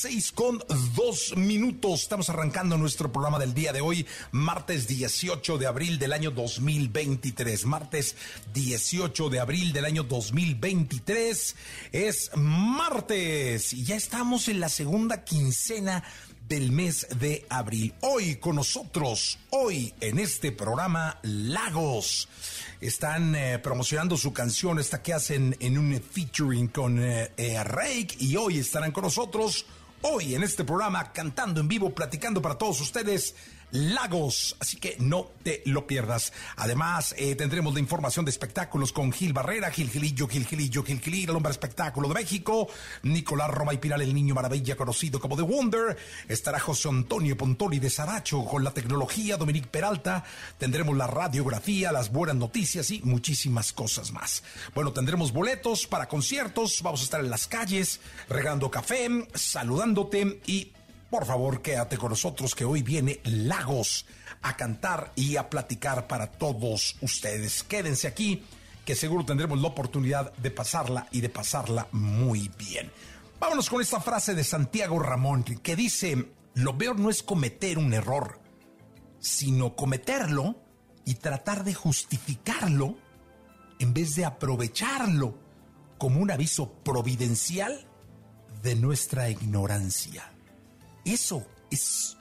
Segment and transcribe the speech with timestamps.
[0.00, 0.64] 6 con
[0.96, 2.00] 2 minutos.
[2.00, 7.66] Estamos arrancando nuestro programa del día de hoy, martes 18 de abril del año 2023.
[7.66, 8.16] Martes
[8.54, 11.54] 18 de abril del año 2023
[11.92, 16.02] es martes y ya estamos en la segunda quincena
[16.50, 17.94] del mes de abril.
[18.00, 22.28] Hoy con nosotros, hoy en este programa Lagos.
[22.80, 28.16] Están eh, promocionando su canción, esta que hacen en un featuring con eh, eh, Rake
[28.18, 29.66] y hoy estarán con nosotros,
[30.02, 33.34] hoy en este programa cantando en vivo, platicando para todos ustedes
[33.72, 36.32] Lagos, así que no te lo pierdas.
[36.56, 41.00] Además, eh, tendremos la información de espectáculos con Gil Barrera, Gil Gilillo, Gil Gilillo, Gil
[41.00, 42.68] Gilillo, el hombre espectáculo de México,
[43.02, 45.96] Nicolás Roma y Piral, el niño maravilla conocido como The Wonder,
[46.28, 50.24] estará José Antonio Pontoli de Saracho con la tecnología, Dominique Peralta,
[50.58, 54.42] tendremos la radiografía, las buenas noticias y muchísimas cosas más.
[54.74, 60.72] Bueno, tendremos boletos para conciertos, vamos a estar en las calles, regando café, saludándote y
[61.10, 64.06] por favor, quédate con nosotros que hoy viene Lagos
[64.42, 67.64] a cantar y a platicar para todos ustedes.
[67.64, 68.44] Quédense aquí,
[68.84, 72.90] que seguro tendremos la oportunidad de pasarla y de pasarla muy bien.
[73.40, 77.92] Vámonos con esta frase de Santiago Ramón que dice, lo peor no es cometer un
[77.92, 78.38] error,
[79.18, 80.62] sino cometerlo
[81.04, 82.96] y tratar de justificarlo
[83.80, 85.38] en vez de aprovecharlo
[85.98, 87.86] como un aviso providencial
[88.62, 90.30] de nuestra ignorancia.
[91.04, 92.16] Eso es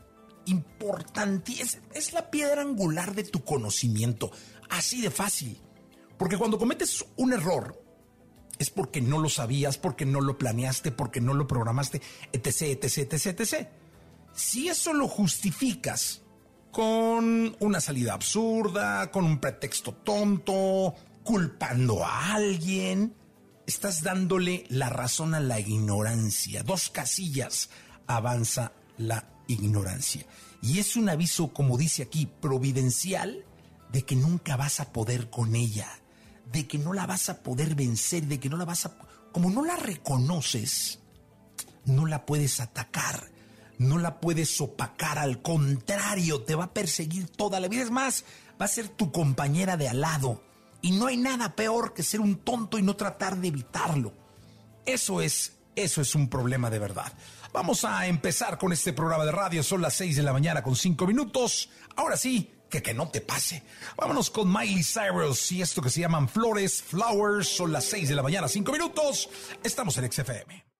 [0.46, 4.32] importante, es, es, la piedra angular de tu conocimiento,
[4.70, 5.60] así de fácil.
[6.18, 7.82] Porque cuando cometes un error,
[8.58, 12.02] es porque no lo sabías, porque no lo planeaste, porque no lo programaste,
[12.34, 13.68] etc., etc., etc., etc.
[14.34, 16.22] Si eso lo justificas
[16.72, 23.16] con una salida absurda, con un pretexto tonto, culpando a alguien,
[23.66, 26.64] estás dándole la razón a la ignorancia.
[26.64, 27.70] Dos casillas
[28.10, 30.26] avanza la ignorancia.
[30.62, 33.46] Y es un aviso, como dice aquí, providencial
[33.92, 35.88] de que nunca vas a poder con ella,
[36.52, 38.98] de que no la vas a poder vencer, de que no la vas a...
[39.32, 41.00] Como no la reconoces,
[41.86, 43.32] no la puedes atacar,
[43.78, 47.84] no la puedes opacar, al contrario, te va a perseguir toda la vida.
[47.84, 48.26] Es más,
[48.60, 50.44] va a ser tu compañera de al lado.
[50.82, 54.14] Y no hay nada peor que ser un tonto y no tratar de evitarlo.
[54.86, 57.14] Eso es, eso es un problema de verdad.
[57.52, 59.64] Vamos a empezar con este programa de radio.
[59.64, 61.70] Son las 6 de la mañana con 5 minutos.
[61.96, 63.64] Ahora sí, que que no te pase.
[63.98, 67.48] Vámonos con Miley Cyrus y esto que se llaman Flores, Flowers.
[67.48, 69.30] Son las 6 de la mañana, 5 minutos.
[69.64, 70.69] Estamos en XFM.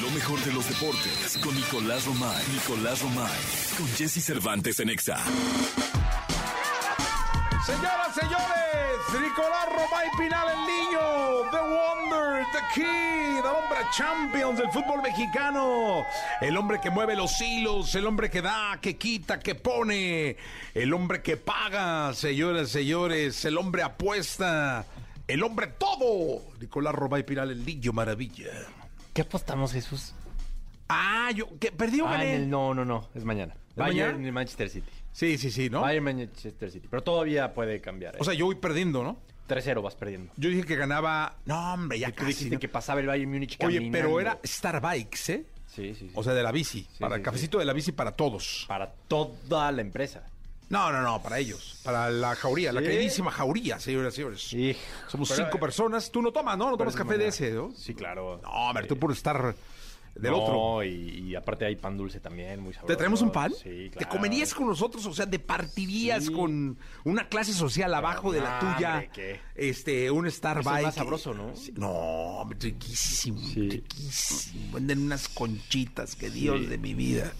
[0.00, 2.44] Lo mejor de los deportes con Nicolás Romay.
[2.52, 3.30] Nicolás Romay.
[3.78, 5.18] Con Jesse Cervantes en Exa.
[7.64, 14.70] Señoras, señores, Nicolás Romay Pinal, el niño, The Wonder, The Key, el hombre Champions del
[14.72, 16.04] fútbol mexicano,
[16.40, 20.36] el hombre que mueve los hilos, el hombre que da, que quita, que pone,
[20.74, 24.86] el hombre que paga, señoras, señores, el hombre apuesta,
[25.28, 28.50] el hombre todo, Nicolás Romay Pinal, el niño maravilla.
[29.12, 30.14] ¿Qué apostamos, Jesús?
[30.88, 32.34] Ah, yo, que perdió, Ah, gané.
[32.34, 33.54] en el- no, no, no, es mañana.
[33.76, 34.28] Bayern mañana?
[34.28, 34.90] y Manchester City.
[35.12, 35.80] Sí, sí, sí, ¿no?
[35.80, 36.86] Bayern Manchester City.
[36.90, 38.14] Pero todavía puede cambiar.
[38.16, 38.18] ¿eh?
[38.20, 39.18] O sea, yo voy perdiendo, ¿no?
[39.46, 40.32] 3-0 vas perdiendo.
[40.36, 41.36] Yo dije que ganaba.
[41.46, 42.28] No, hombre, ya Y tú casi.
[42.28, 42.60] dijiste ¿no?
[42.60, 43.98] que pasaba el Bayern Múnich Oye, caminando.
[44.08, 45.46] pero era Starbikes, ¿eh?
[45.66, 46.10] Sí, sí, sí.
[46.14, 46.86] O sea, de la bici.
[47.00, 48.66] para el sí, cafecito de la bici para todos.
[48.68, 50.26] para toda la empresa.
[50.72, 51.78] No, no, no, para ellos.
[51.84, 54.42] Para la jauría, la queridísima jauría, señoras y señores.
[54.42, 54.74] Sí.
[55.06, 56.10] Somos Pero, cinco eh, personas.
[56.10, 56.70] Tú no tomas, ¿no?
[56.70, 57.72] No tomas café de ese, ¿no?
[57.76, 58.40] Sí, claro.
[58.42, 59.00] No, hombre, tú Sí.
[59.00, 59.54] por estar
[60.14, 60.84] del No, otro.
[60.84, 62.86] Y, y aparte hay pan dulce también, muy sabroso.
[62.92, 63.52] ¿Te traemos un pan?
[63.52, 63.98] Sí, claro.
[63.98, 65.04] ¿Te comerías con nosotros?
[65.04, 66.32] O sea, ¿te partirías Sí.
[66.32, 68.92] con una clase social abajo de la tuya?
[68.94, 69.40] hombre, ¿qué?
[69.54, 70.82] Este, un Starbike.
[70.84, 71.52] más sabroso, ¿no?
[71.74, 73.68] No, riquísimo, Sí.
[73.68, 74.72] riquísimo.
[74.74, 77.32] Venden unas conchitas, que Dios de mi vida.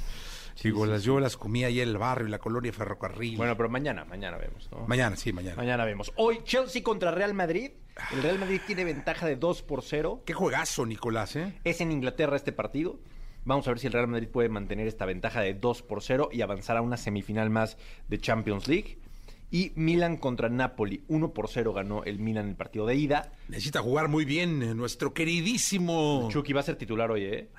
[0.62, 3.36] Digo, las, yo las comí ahí en el barrio, en la colonia Ferrocarril.
[3.36, 4.86] Bueno, pero mañana, mañana vemos, ¿no?
[4.86, 5.56] mañana, sí, mañana.
[5.56, 6.12] Mañana vemos.
[6.16, 7.72] Hoy, Chelsea contra Real Madrid.
[8.12, 10.22] El Real Madrid tiene ventaja de 2 por 0.
[10.24, 11.52] Qué juegazo, Nicolás, ¿eh?
[11.64, 12.98] Es en Inglaterra este partido.
[13.44, 16.28] Vamos a ver si el Real Madrid puede mantener esta ventaja de 2 por 0
[16.32, 17.76] y avanzar a una semifinal más
[18.08, 18.98] de Champions League.
[19.50, 21.02] Y Milan contra Napoli.
[21.08, 23.32] 1 por 0 ganó el Milan el partido de ida.
[23.48, 26.28] Necesita jugar muy bien eh, nuestro queridísimo.
[26.30, 27.50] Chucky va a ser titular hoy, ¿eh?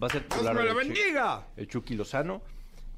[0.00, 1.46] Va a ser ¡Dios titular me la el Chu- bendiga!
[1.56, 2.42] El Chucky Lozano.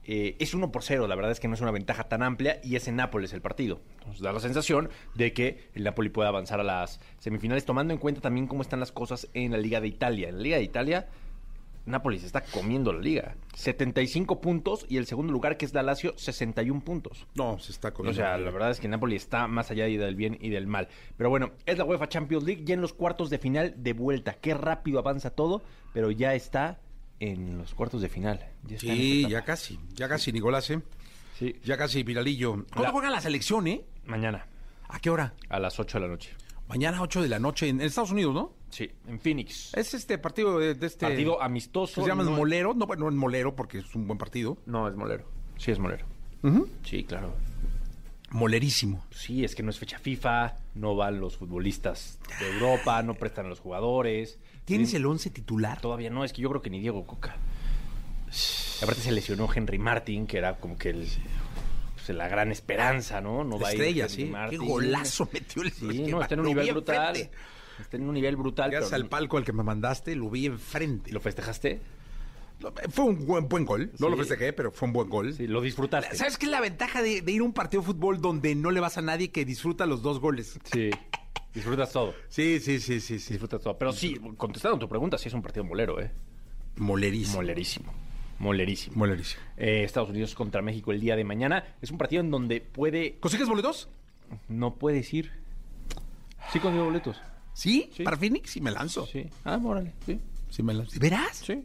[0.05, 2.59] Eh, es 1 por 0, la verdad es que no es una ventaja tan amplia
[2.65, 3.81] y es en Nápoles el partido.
[4.07, 8.01] Nos da la sensación de que el Napoli puede avanzar a las semifinales, tomando en
[8.01, 10.31] cuenta también cómo están las cosas en la Liga de Italia.
[10.31, 11.09] En la Liga de Italia,
[11.91, 13.35] Napoli se está comiendo la liga.
[13.55, 17.27] 75 puntos y el segundo lugar, que es la Lazio, 61 puntos.
[17.35, 18.21] No, se está O comiendo.
[18.21, 20.89] sea, la verdad es que Napoli está más allá del bien y del mal.
[21.17, 24.35] Pero bueno, es la UEFA Champions League ya en los cuartos de final de vuelta.
[24.35, 26.81] Qué rápido avanza todo, pero ya está
[27.19, 28.39] en los cuartos de final.
[28.65, 30.81] Ya está Sí, ya casi, ya casi, Nicolás, ¿eh?
[31.39, 31.57] Sí.
[31.65, 32.53] Ya casi, Viralillo.
[32.69, 33.85] ¿Cuándo La- juega la selección, eh?
[34.07, 34.47] Mañana,
[34.89, 35.35] ¿A qué hora?
[35.49, 36.35] a las 8 de la noche.
[36.69, 38.53] Mañana, 8 de la noche, en Estados Unidos, ¿no?
[38.71, 39.75] Sí, en Phoenix.
[39.75, 41.07] Es este partido de, de este...
[41.07, 42.01] Partido amistoso.
[42.03, 42.73] ¿Se llama no- Molero?
[42.75, 44.59] No, no es Molero porque es un buen partido.
[44.67, 45.25] No, es molero.
[45.59, 46.07] Sí, es molero.
[46.85, 47.35] Sí, claro.
[48.31, 49.05] Molerísimo.
[49.11, 53.47] Sí, es que no es fecha FIFA, no van los futbolistas de Europa, no prestan
[53.47, 54.39] a los jugadores.
[54.65, 54.97] ¿Tienes Sí.
[54.97, 55.81] el 11 titular?
[55.81, 57.37] Todavía no, es que yo creo que ni Diego Coca.
[58.29, 61.09] Y aparte se lesionó Henry Martin, que era como que el,
[61.97, 63.43] pues, la gran esperanza, ¿no?
[63.43, 64.25] No va a ir Henry sí.
[64.27, 64.65] Qué Martin.
[64.65, 67.29] golazo metió el Sí, que no, está en un nivel brutal.
[67.81, 68.71] Está en un nivel brutal.
[68.71, 71.11] Gracias al palco al que me mandaste, lo vi enfrente.
[71.13, 71.81] ¿Lo festejaste?
[72.91, 73.91] Fue un buen, buen gol.
[73.99, 74.11] No Sí.
[74.11, 75.33] lo festejé, pero fue un buen gol.
[75.33, 76.15] Sí, lo disfrutaste.
[76.15, 78.71] ¿Sabes qué es la ventaja de, de ir a un partido de fútbol donde no
[78.71, 80.59] le vas a nadie que disfruta los dos goles?
[80.65, 80.91] Sí.
[81.55, 82.15] Disfrutas todo.
[82.29, 83.33] Sí, sí, sí, sí, sí.
[83.33, 83.79] Disfrutas todo.
[83.79, 86.11] Pero sí, contestando tu pregunta, sí es un partido molero, ¿eh?
[86.77, 87.37] Molerísimo.
[87.39, 87.93] Molerísimo.
[88.39, 88.97] Molerísimo.
[88.97, 89.43] Molerísimo.
[89.57, 91.65] Eh, Estados Unidos contra México el día de mañana.
[91.83, 93.19] Es un partido en donde puede.
[93.21, 93.89] ¿Consigues boletos?
[94.49, 95.33] No puedes ir.
[96.53, 97.21] Sí, consigo boletos.
[97.61, 97.91] ¿Sí?
[97.95, 98.05] Sí.
[98.05, 98.53] ¿Para Phoenix?
[98.53, 99.07] Sí me lanzo.
[99.07, 99.29] Sí.
[99.45, 99.93] Ah, órale.
[100.07, 100.19] Sí.
[100.49, 100.99] Sí me lanzo.
[100.99, 101.43] ¿Verás?
[101.45, 101.63] Sí.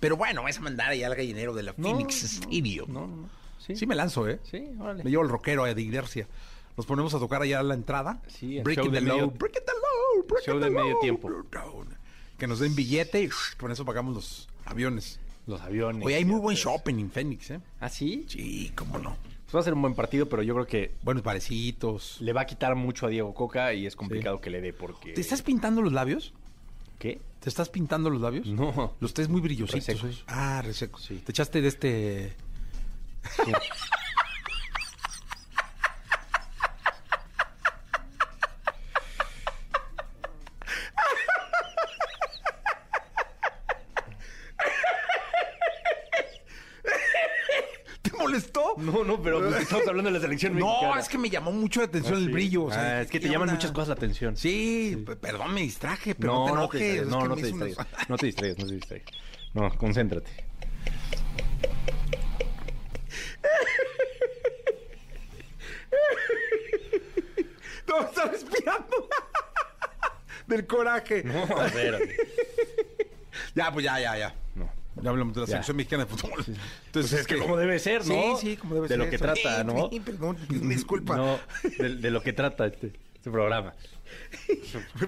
[0.00, 2.90] Pero bueno, vas a mandar allá al gallinero de la No, Phoenix Stadium.
[2.90, 3.28] No, no, no.
[3.58, 3.76] Sí.
[3.76, 4.40] Sí me lanzo, ¿eh?
[4.50, 5.04] Sí, órale.
[5.04, 6.26] Me llevo el rockero de inercia.
[6.78, 8.22] Nos ponemos a tocar allá a la entrada.
[8.26, 10.98] Sí, el breaking show the de low, breaking the low, breaking show the de medio
[11.00, 11.28] tiempo.
[11.30, 11.88] down.
[12.38, 15.20] Que nos den billete y con eso pagamos los aviones.
[15.46, 16.06] Los aviones.
[16.06, 17.60] Oye, hay muy buen shopping en Phoenix, ¿eh?
[17.80, 18.24] ¿Ah, sí?
[18.28, 19.18] Sí, cómo no.
[19.44, 22.16] Pues va a ser un buen partido, pero yo creo que Buenos parecitos.
[22.20, 25.12] le va a quitar mucho a Diego Coca y es complicado que le dé porque...
[25.12, 26.32] ¿Te estás pintando los labios?
[26.98, 27.20] ¿Qué?
[27.40, 28.46] ¿Te estás pintando los labios?
[28.46, 28.94] No.
[29.00, 29.86] Los tres muy brillositos.
[29.86, 30.20] Resecos.
[30.20, 30.24] ¿eh?
[30.28, 31.02] Ah, resecos.
[31.04, 31.22] Sí.
[31.24, 32.36] Te echaste de este...
[33.44, 33.52] Sí.
[48.02, 48.62] ¿Te molestó?
[48.78, 51.00] No, no, pero pues, estamos hablando de la selección No, mexicana.
[51.00, 52.32] es que me llamó mucho la atención Ah, el sí.
[52.32, 52.64] brillo.
[52.64, 53.54] o sea, Ah, es que te ¿qué llaman onda?
[53.54, 54.36] muchas cosas la atención.
[54.36, 57.06] Sí, perdón, me distraje, pero no, te enojes.
[57.06, 57.86] no, no te unos- distraigas.
[58.08, 59.10] No te distraigas, no te distraigas.
[59.54, 60.30] No, concéntrate.
[67.86, 69.08] No, está respirando.
[70.46, 71.22] Del coraje.
[71.24, 72.16] No, espérate.
[73.54, 74.34] Ya, pues ya, ya, ya.
[75.04, 76.32] Ya hablamos de la selección mexicana de fútbol.
[76.38, 78.36] Entonces, Pues es que como debe ser, ¿no?
[78.38, 78.98] Sí, sí, como debe de ser.
[79.04, 79.90] lo que trata, Sí, ¿no?
[79.90, 81.16] sí, perdón, disculpa.
[81.16, 81.38] No,
[81.78, 83.74] de, de lo que trata este, este programa.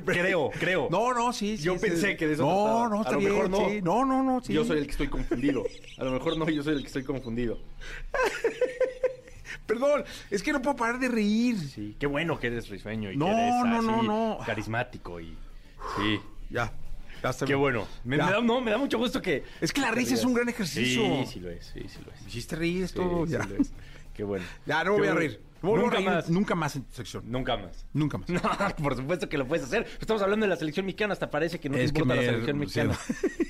[0.04, 0.88] creo, creo.
[0.90, 1.62] No, no, sí, sí.
[1.62, 2.88] Yo pensé que de eso No, trataba.
[2.90, 3.68] no, A está lo bien, mejor no.
[3.82, 4.52] No, no, no, sí.
[4.52, 5.64] Yo soy el que estoy confundido.
[5.96, 7.58] A lo mejor no, yo soy el que estoy confundido.
[9.66, 11.56] Perdón, es que no puedo parar de reír.
[11.58, 14.38] Sí, qué bueno que eres risueño y No, que eres no, no, así, no.
[14.46, 15.34] carismático y...
[15.96, 16.70] Sí, Ya.
[17.46, 17.86] Qué bueno.
[18.04, 19.44] Me, da, no, me da mucho gusto que...
[19.60, 21.02] Es que la risa es un gran ejercicio.
[21.24, 22.22] Sí, sí lo es, sí, sí lo es.
[22.22, 23.26] Me Hiciste reír Sí, todo.
[23.26, 23.44] sí ya.
[23.44, 23.70] lo es.
[24.14, 24.44] Qué bueno.
[24.66, 25.40] Ya, no me voy a reír.
[25.62, 26.30] No Nunca reír más.
[26.30, 27.24] Nunca más en tu sección.
[27.26, 27.84] Nunca más.
[27.92, 28.28] Nunca más.
[28.30, 28.40] No,
[28.82, 29.86] por supuesto que lo puedes hacer.
[30.00, 32.22] Estamos hablando de la selección mexicana, hasta parece que no te que importa me- la
[32.30, 32.94] selección mexicana.
[33.06, 33.44] sí,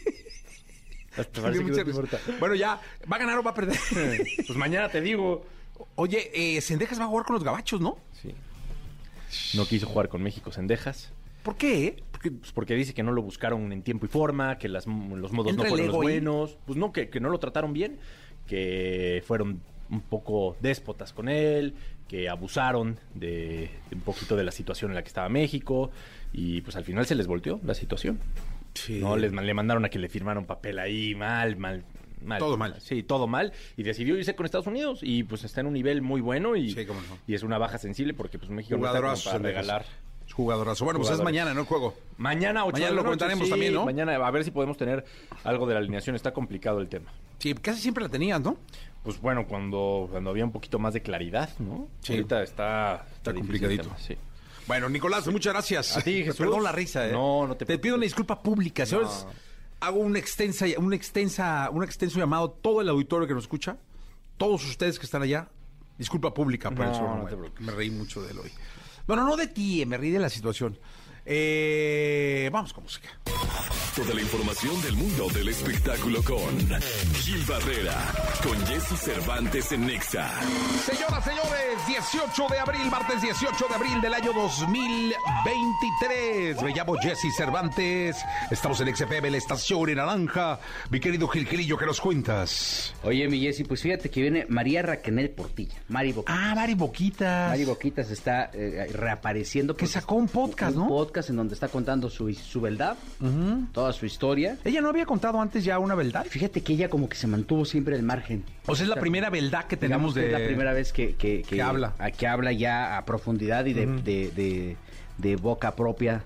[1.16, 2.20] Hasta parece que no te importa.
[2.38, 2.80] Bueno, ya,
[3.10, 3.78] ¿va a ganar o va a perder?
[4.46, 5.44] Pues mañana te digo.
[5.96, 7.98] Oye, eh, Sendejas va a jugar con los gabachos, ¿no?
[8.22, 8.34] Sí.
[9.56, 11.10] No quiso jugar con México Sendejas.
[11.42, 12.02] ¿Por qué?
[12.16, 15.32] Porque Pues porque dice que no lo buscaron en tiempo y forma, que las, los
[15.32, 16.58] modos Entra no fueron los buenos.
[16.66, 17.98] Pues no, que, que no lo trataron bien,
[18.46, 21.74] que fueron un poco déspotas con él,
[22.08, 25.90] que abusaron de, de un poquito de la situación en la que estaba México
[26.32, 28.18] y pues al final se les volteó la situación.
[28.74, 28.98] Sí.
[29.00, 31.84] No, les, le mandaron a que le firmara un papel ahí mal, mal,
[32.22, 32.38] mal.
[32.38, 32.80] Todo mal.
[32.80, 33.52] Sí, todo mal.
[33.76, 36.72] Y decidió irse con Estados Unidos y pues está en un nivel muy bueno y,
[36.72, 37.18] Sí, cómo no.
[37.26, 39.86] y es una baja sensible porque pues México no está como para regalar.
[40.36, 40.84] Jugadorazo.
[40.84, 41.60] Bueno, pues es mañana, ¿no?
[41.60, 41.94] El juego.
[42.18, 43.84] Mañana, 8 Mañana de la lo noche, comentaremos sí, también, ¿no?
[43.86, 45.02] Mañana, a ver si podemos tener
[45.44, 46.14] algo de la alineación.
[46.14, 47.10] Está complicado el tema.
[47.38, 48.58] Sí, casi siempre la tenías, ¿no?
[49.02, 51.88] Pues bueno, cuando, cuando había un poquito más de claridad, ¿no?
[52.00, 52.12] Sí.
[52.12, 53.06] Ahorita está...
[53.16, 53.82] Está difícil el complicadito.
[53.84, 54.16] tema, sí.
[54.66, 55.96] Bueno, Nicolás, muchas gracias.
[55.96, 56.36] A ti, Jesús.
[56.36, 57.12] Perdón la risa, ¿eh?
[57.12, 59.26] No, no te Te pido una disculpa pública, señores.
[59.80, 63.78] Hago una extensa, un extensa, un extenso llamado a todo el auditorio que nos escucha,
[64.36, 65.48] todos ustedes que están allá.
[65.96, 67.64] Disculpa pública por No, no no te preocupes.
[67.64, 68.50] Me reí mucho de él hoy.
[69.06, 70.78] Bueno, no de ti, eh, me reí de la situación.
[71.28, 73.08] Eh, vamos con música.
[73.96, 76.56] Toda la información del mundo del espectáculo con
[77.14, 77.96] Gil Barrera,
[78.44, 80.30] con Jesse Cervantes en Nexa.
[80.84, 86.60] Señoras, señores, 18 de abril, martes 18 de abril del año 2023.
[86.62, 88.16] Me llamo Jesse Cervantes.
[88.50, 90.60] Estamos en XFM, la estación en naranja.
[90.90, 92.94] Mi querido Gil Gilillo, ¿qué nos cuentas?
[93.02, 95.76] Oye, mi Jessy, pues fíjate que viene María Raquenel Portilla.
[95.88, 96.36] Mari Boquitas.
[96.38, 97.48] Ah, Mari Boquitas.
[97.48, 99.74] Mari Boquitas está eh, reapareciendo.
[99.74, 100.88] Que sacó un podcast, un ¿no?
[100.88, 102.96] podcast en donde está contando su, su verdad,
[103.72, 104.58] toda su historia.
[104.64, 106.26] Ella no había contado antes ya una verdad.
[106.28, 108.44] Fíjate que ella como que se mantuvo siempre al margen.
[108.66, 110.26] O sea, es la primera verdad que tenemos Digamos que de.
[110.26, 111.94] Es la primera vez que, que, que habla.
[111.98, 114.76] a- que habla ya a profundidad y de, de, de-
[115.18, 116.24] de boca propia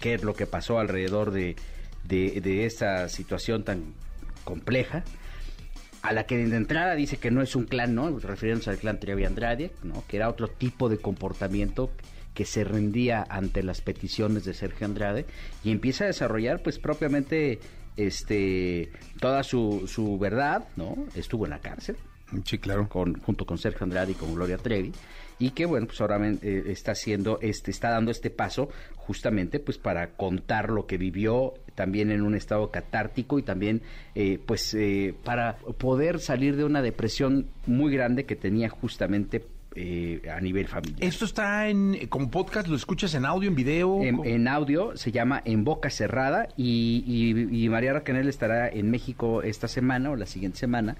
[0.00, 1.54] qué es lo que pasó alrededor de,
[2.04, 3.92] de, de esta situación tan
[4.44, 5.04] compleja.
[6.02, 8.18] A la que de entrada dice que no es un clan, ¿no?
[8.18, 10.02] Refiriéndose al clan Trevi Andrade, ¿no?
[10.08, 11.92] Que era otro tipo de comportamiento
[12.34, 15.26] que se rendía ante las peticiones de Sergio Andrade
[15.64, 17.58] y empieza a desarrollar pues propiamente
[17.96, 20.96] este toda su, su verdad, ¿no?
[21.14, 21.96] Estuvo en la cárcel,
[22.44, 22.88] Sí, claro.
[22.88, 24.92] con, junto con Sergio Andrade y con Gloria Trevi
[25.38, 29.76] y que bueno pues ahora eh, está haciendo este está dando este paso justamente pues
[29.76, 33.82] para contar lo que vivió también en un estado catártico y también
[34.14, 39.44] eh, pues eh, para poder salir de una depresión muy grande que tenía justamente
[39.74, 41.02] eh, a nivel familiar.
[41.02, 44.00] Esto está en como podcast, lo escuchas en audio, en video.
[44.02, 49.42] En, audio se llama En Boca Cerrada y, y- y María Raquenel estará en México
[49.42, 50.96] esta semana o la siguiente semana,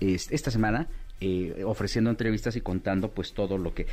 [0.00, 0.88] es- esta semana,
[1.20, 3.86] eh, ofreciendo entrevistas y contando pues todo lo que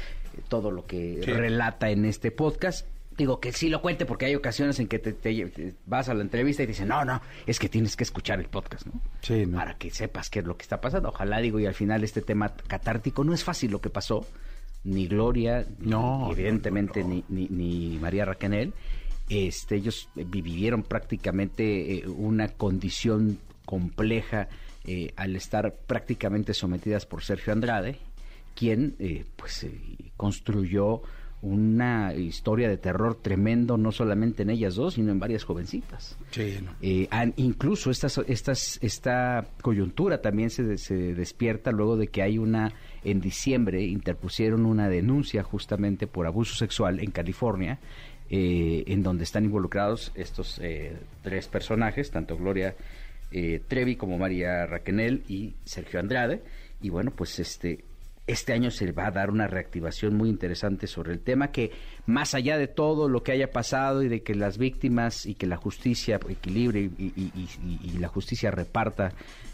[0.50, 1.32] todo lo que Sí.
[1.32, 2.86] relata en este podcast.
[3.18, 6.14] Digo que sí lo cuente porque hay ocasiones en que te, te- te vas a
[6.14, 8.94] la entrevista y dicen, no, no, es que tienes que escuchar el podcast, ¿no?
[9.22, 9.58] Sí, ¿no?
[9.58, 11.10] Para que sepas qué es lo que está pasando.
[11.10, 14.26] Ojalá, digo, y al final este tema catártico no es fácil lo que pasó.
[14.86, 17.24] Ni Gloria, No, ni evidentemente no, no.
[17.30, 17.48] Ni, ni,
[17.90, 18.74] ni María Raquenel.
[19.30, 24.50] Este, ellos eh, vivieron prácticamente eh, una condición compleja
[24.86, 27.98] eh, al estar prácticamente sometidas por Sergio Andrade,
[28.56, 29.66] quien eh, pues
[30.18, 31.02] construyó
[31.44, 36.18] una historia de terror tremendo no solamente en ellas dos, sino en varias jovencitas.
[36.32, 36.72] Sí, no.
[36.82, 42.74] Eh, incluso estas, estas, esta coyuntura también se, se despierta luego de que hay una,
[43.04, 47.80] en diciembre interpusieron una denuncia justamente por abuso sexual en California,
[48.30, 52.74] eh, en donde están involucrados estos eh, tres personajes, tanto Gloria
[53.32, 56.42] eh, Trevi como María Raquenel y Sergio Andrade.
[56.82, 57.84] Y bueno, pues este,
[58.26, 61.72] este año se va a dar una reactivación muy interesante sobre el tema que
[62.06, 65.46] más allá de todo lo que haya pasado y de que las víctimas y que
[65.46, 69.12] la justicia equilibre y, la justicia reparta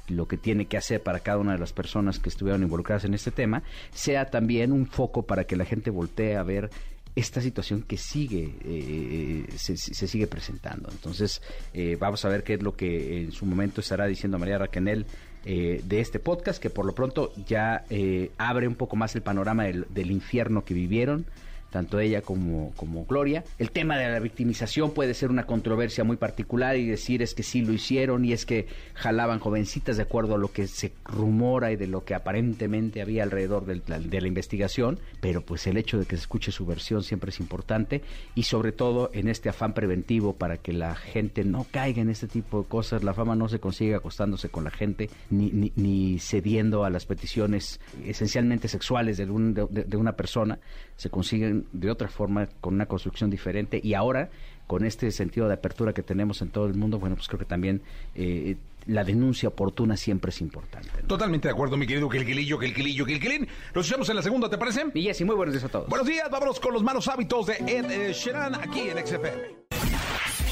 [0.08, 3.14] lo que tiene que hacer para cada una de las personas que estuvieron involucradas en
[3.14, 6.70] este tema, sea también un foco para que la gente voltee a ver
[7.16, 10.90] esta situación que sigue eh, se, se sigue presentando.
[10.92, 11.42] Entonces,
[11.74, 15.06] eh, vamos a ver qué es lo que en su momento estará diciendo María Raquenel
[15.46, 19.22] eh, de este podcast, que por lo pronto ya eh, abre un poco más el
[19.22, 21.26] panorama del, del infierno que vivieron,
[21.70, 23.44] tanto ella como, como Gloria.
[23.58, 27.44] El tema de la victimización puede ser una controversia muy particular y decir es que
[27.44, 31.72] sí lo hicieron y es que jalaban jovencitas de acuerdo a lo que se rumora
[31.72, 35.98] y de lo que aparentemente había alrededor del- de la investigación, pero pues el hecho
[36.00, 38.02] de que se escuche su versión siempre es importante
[38.36, 42.28] y sobre todo en este afán preventivo para que la gente no caiga en este
[42.28, 46.20] tipo de cosas, la fama no se consigue acostándose con la gente ni, ni, ni
[46.20, 50.60] cediendo a las peticiones esencialmente sexuales de, un- de- de- de una persona,
[51.00, 54.30] se consiguen de otra forma con una construcción diferente y ahora
[54.68, 57.46] con este sentido de apertura que tenemos en todo el mundo, bueno, pues creo que
[57.46, 57.82] también
[58.16, 60.90] eh, la denuncia oportuna siempre es importante.
[61.02, 61.08] ¿no?
[61.08, 63.48] Totalmente de acuerdo, mi querido Quilquilillo, Quilquilillo, Quilquilín.
[63.74, 64.88] Nos escuchamos en la segunda, ¿te parece?
[64.94, 65.88] Y Jessy, muy buenos días a todos.
[65.88, 70.19] Buenos días, vámonos con los malos hábitos de Ed eh, Sheeran aquí en XFM.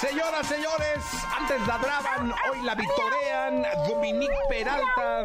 [0.00, 1.04] Señoras, señores,
[1.40, 3.62] antes ladraban, hoy la victorean.
[3.88, 5.24] Dominique Peralta.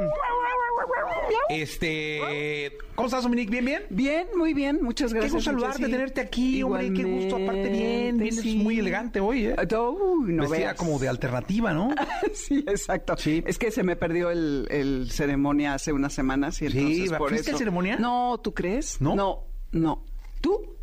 [1.49, 2.71] Este.
[2.95, 3.51] ¿Cómo estás, Dominique?
[3.51, 3.83] ¿Bien, bien?
[3.91, 5.33] Bien, muy bien, muchas Qué gracias.
[5.35, 5.91] gusto saludarte, Jessy.
[5.91, 6.91] tenerte aquí, hombre.
[6.93, 7.75] Qué gusto, aparte bien.
[8.15, 8.55] Igualmente, Vienes sí.
[8.57, 9.55] muy elegante hoy, ¿eh?
[9.77, 10.75] Uy, no Vestida veas.
[10.75, 11.89] como de alternativa, ¿no?
[12.33, 13.15] sí, exacto.
[13.17, 13.43] Sí.
[13.45, 17.17] Es que se me perdió el, el ceremonia hace unas semanas y Sí, entonces ¿va-
[17.19, 17.57] por fuiste eso.
[17.59, 17.97] ceremonia?
[17.97, 18.99] No, ¿tú crees?
[19.01, 19.15] ¿No?
[19.15, 20.03] No, no.
[20.41, 20.75] ¿Tú?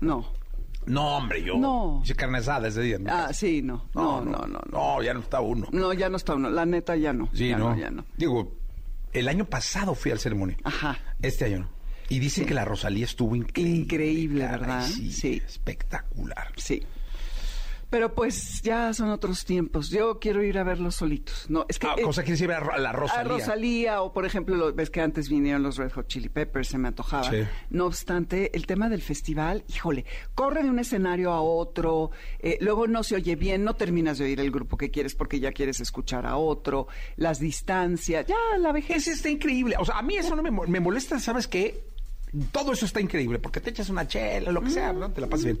[0.00, 0.32] No.
[0.86, 1.56] No, hombre, yo.
[1.56, 2.00] No.
[2.04, 2.98] Hice carne asada ese día.
[3.08, 3.88] Ah, sí, no.
[3.94, 4.46] No, no, no.
[4.46, 5.66] No, No, ya no está uno.
[5.72, 6.50] No, ya no está uno.
[6.50, 7.28] La neta ya no.
[7.32, 7.76] Sí, ya ¿no?
[7.76, 8.04] ya no.
[8.16, 8.52] Digo,
[9.12, 10.56] el año pasado fui al ceremonia.
[10.64, 10.98] Ajá.
[11.22, 11.68] Este año no.
[12.10, 12.48] Y dicen Sí.
[12.48, 13.76] que la Rosalía estuvo increíble.
[13.76, 14.86] Increíble, ¿verdad?
[14.86, 15.42] Sí, Sí.
[15.46, 16.48] Espectacular.
[16.56, 16.82] Sí.
[17.90, 19.90] Pero pues ya son otros tiempos.
[19.90, 21.46] Yo quiero ir a verlos solitos.
[21.48, 23.20] No, es que Ah, eh, cosa quiere decir a la Rosalía.
[23.20, 26.68] A Rosalía, o por ejemplo, lo- ves que antes vinieron los Red Hot Chili Peppers,
[26.68, 27.30] se me antojaba.
[27.30, 27.38] Sí.
[27.70, 32.10] No obstante, el tema del festival, híjole, corre de un escenario a otro,
[32.40, 35.38] eh, luego no se oye bien, no terminas de oír el grupo que quieres porque
[35.40, 38.96] ya quieres escuchar a otro, las distancias, ya la vejez.
[38.96, 39.76] Ese está increíble.
[39.78, 41.84] O sea, a mí eso no me, me molesta, ¿sabes qué?
[42.50, 45.12] Todo eso está increíble, porque te echas una chela, lo que sea, ¿no?
[45.12, 45.60] te la pasas bien.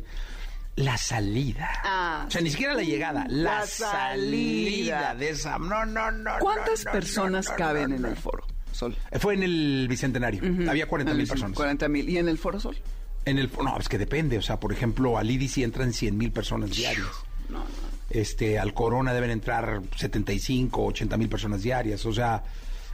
[0.76, 1.70] La salida.
[1.84, 5.00] Ah, o sea, ni siquiera la llegada, la, La salida.
[5.02, 5.14] salida.
[5.14, 5.58] de esa.
[5.58, 6.32] No, no, no.
[6.40, 8.08] ¿Cuántas no, no, personas no, no, caben no, en no.
[8.08, 8.96] el foro, Sol?
[9.20, 10.42] Fue en el Bicentenario.
[10.68, 11.56] Había 40 mil personas.
[11.56, 12.08] 40 mil.
[12.08, 12.76] ¿Y en el foro Sol?
[13.24, 14.36] En el, no, es que depende.
[14.36, 17.06] O sea, por ejemplo, al IDICI entran 100 mil personas diarias.
[18.10, 22.04] Este, al Corona deben entrar 75, 80 mil personas diarias.
[22.04, 22.42] O sea,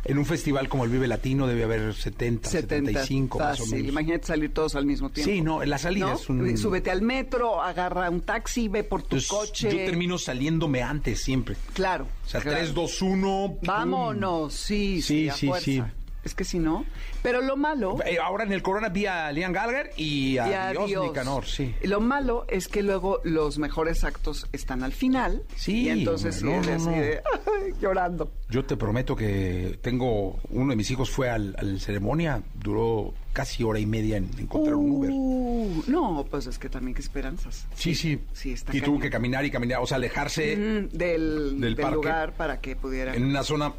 [0.05, 3.77] en un festival como el Vive Latino debe haber 70, 75 más o fácil.
[3.77, 3.93] menos.
[3.93, 5.31] Imagínate salir todos al mismo tiempo.
[5.31, 6.15] Sí, no, la salida ¿No?
[6.15, 6.57] es un...
[6.59, 9.71] Súbete al metro, agarra un taxi, ve por tu Entonces, coche.
[9.71, 11.57] Yo termino saliéndome antes siempre.
[11.73, 12.07] Claro.
[12.25, 12.59] O sea, claro.
[12.59, 13.59] 3, 2, 1.
[13.63, 15.65] Vámonos, sí, sí, Sí, a fuerza.
[15.65, 15.83] sí.
[16.25, 16.85] Es que si no.
[17.23, 17.97] Pero lo malo.
[18.05, 20.87] Eh, ahora en el Corona vi a Liam Gallagher y a, y adiós.
[20.89, 21.75] Dios Nicanor, sí.
[21.83, 25.43] Lo malo es que luego los mejores actos están al final.
[25.57, 27.23] Sí, Y entonces no, no, de,
[27.81, 28.31] llorando.
[28.51, 33.63] Yo te prometo que tengo, uno de mis hijos fue al, al ceremonia, duró casi
[33.63, 35.11] hora y media en encontrar un Uber.
[35.13, 37.67] Uh, no, pues es que también qué esperanzas.
[37.75, 38.21] Sí, sí.
[38.33, 41.91] Sí, está y tuvo que caminar y caminar, o sea, alejarse Mm, del, Del del,
[41.95, 43.15] lugar para que pudiera.
[43.15, 43.73] en una zona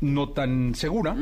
[0.00, 1.16] no tan segura.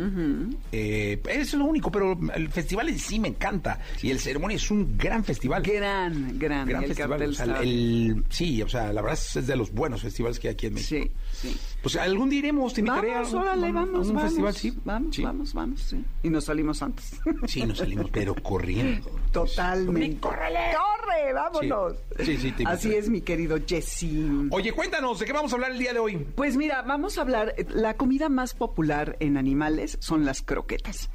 [0.73, 3.79] Eh, es lo único, pero el festival en sí me encanta.
[4.03, 5.63] Y el ceremonia es un gran festival.
[5.63, 6.67] Gran, gran.
[6.69, 7.23] gran el festival.
[7.23, 10.49] o sea, el- sí, o sea, la verdad es, es de los buenos festivales que
[10.49, 11.05] hay aquí en México.
[11.05, 11.11] Sí,
[11.53, 11.57] sí.
[11.83, 14.23] Pues algún día iremos, te invitaré Vamos, a, órale, a- a vamos, un vamos.
[14.31, 14.79] festival, sí.
[14.85, 15.23] Vamos, Sí.
[15.23, 16.05] vamos, vamos, sí.
[16.23, 17.21] Y nos salimos antes.
[17.47, 19.11] Sí, nos salimos, pero corriendo.
[19.33, 20.19] Totalmente.
[20.21, 20.59] ¡Córrele!
[20.73, 21.33] ¡Corre!
[21.33, 21.97] ¡Vámonos!
[22.19, 24.07] Sí, sí, sí, te Así es, mi querido Jesse.
[24.51, 26.17] Oye, cuéntanos, ¿de qué vamos a hablar el día de hoy?
[26.35, 31.11] Pues mira, vamos a hablar, la comida más popular en animales son las croquetas.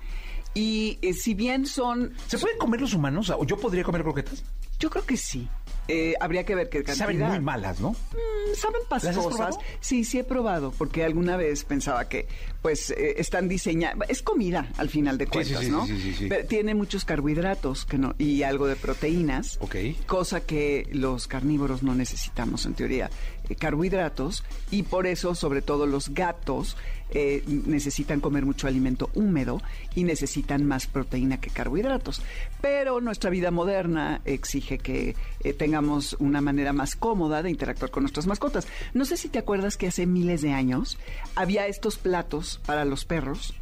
[0.53, 3.29] Y eh, si bien son, ¿Se pueden comer los humanos?
[3.29, 4.43] ¿O yo podría comer croquetas?
[4.79, 5.47] yo creo que sí.
[5.89, 6.95] Eh, habría que ver qué cantidad.
[7.07, 7.95] Saben muy malas, ¿no?
[8.55, 9.55] Saben ¿Las has pasosas.
[9.79, 12.27] Sí, sí he probado, porque alguna vez pensaba que,
[12.61, 14.09] pues, eh, están diseñadas.
[14.09, 15.85] Es comida, al final de Sí, sí, cuentas, sí, ¿no?
[15.85, 16.25] sí, sí, sí.
[16.27, 19.57] Pero tiene muchos carbohidratos que no, y algo de proteínas.
[19.61, 19.75] Ok.
[20.07, 23.09] Cosa que los carnívoros no necesitamos, en teoría.
[23.49, 26.77] eh, carbohidratos, y por eso, sobre todo, los gatos
[27.11, 29.59] eh, necesitan comer mucho alimento húmedo
[29.95, 32.21] y necesitan más proteína que carbohidratos.
[32.61, 35.15] Pero nuestra vida moderna exige que
[35.57, 38.38] tengamos una manera más cómoda de interactuar con nuestras mascotas.
[38.93, 40.97] No sé si te acuerdas que hace miles de años
[41.35, 43.53] había estos platos para los perros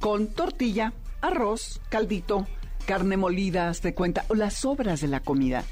[0.00, 2.46] con tortilla, arroz, caldito,
[2.86, 5.64] carne molida, te cuenta, o las sobras de la comida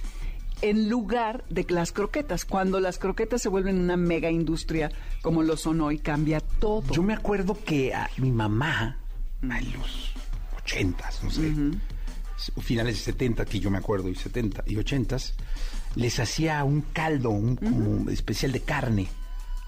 [0.62, 2.44] en lugar de las croquetas.
[2.44, 4.90] Cuando las croquetas se vuelven una mega industria
[5.22, 6.82] como lo son hoy, cambia todo.
[6.90, 8.98] Yo me acuerdo que a mi mamá,
[9.42, 10.14] en los
[10.56, 11.52] ochentas, no sé,
[12.62, 15.16] finales de 70, que yo me acuerdo, y 70 y 80,
[15.94, 19.08] les hacía un caldo, un como especial de carne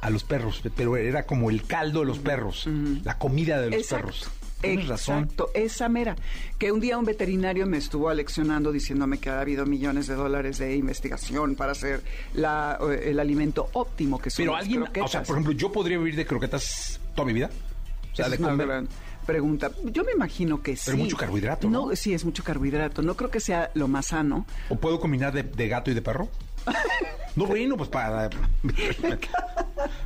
[0.01, 2.69] a los perros, pero era como el caldo de los perros,
[3.05, 4.07] la comida de los Exacto.
[4.07, 4.31] perros.
[4.61, 5.25] Tienes razón.
[5.25, 6.17] Exacto, esa mera.
[6.59, 10.59] Que un día un veterinario me estuvo aleccionando diciéndome que ha habido millones de dólares
[10.59, 15.09] de investigación para hacer la, eh, el alimento óptimo que son Pero las alguien, o
[15.09, 17.51] sea, por ejemplo, yo podría vivir de croquetas toda mi vida.
[18.12, 18.67] O sea, de comer.
[18.67, 18.89] gran
[19.27, 19.71] pregunta.
[19.85, 20.85] Yo me imagino que sí.
[20.87, 21.95] Pero mucho carbohidrato, ¿no?
[21.97, 23.03] Sí, es mucho carbohidrato.
[23.03, 24.47] No creo que sea lo más sano.
[24.69, 26.29] ¿O puedo combinar de, de gato y de perro?
[27.37, 28.31] No, bueno, pues para.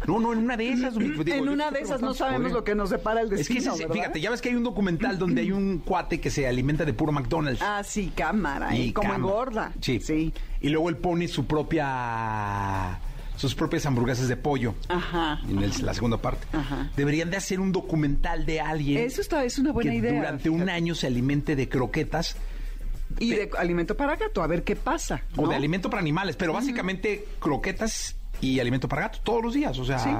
[0.09, 0.99] No, no, en una de esas.
[0.99, 3.75] digo, en una de esas no sabemos lo que nos depara el Es que destino,
[3.77, 6.85] ese- fíjate, ya ves que hay un documental donde hay un cuate que se alimenta
[6.85, 7.63] de puro McDonald's.
[7.63, 8.77] Ah, sí, cámara.
[8.77, 8.93] ¿eh?
[8.93, 9.19] Como cama.
[9.25, 9.73] engorda.
[9.81, 10.01] Sí.
[10.01, 10.35] Sí.
[10.61, 12.99] Y luego él pone su propia
[13.41, 15.41] sus propias hamburguesas de pollo Ajá.
[15.49, 16.47] en el- la segunda parte.
[16.53, 16.91] Ajá.
[16.95, 20.13] Deberían de hacer un documental de alguien Eso está, es una buena que idea.
[20.13, 22.37] durante un año se alimente de croquetas
[23.19, 25.23] Y de alimento para gato, a ver qué pasa.
[25.37, 29.79] o de alimento para animales, pero básicamente croquetas y alimento para gatos todos los días,
[29.79, 30.11] o sea, Sí.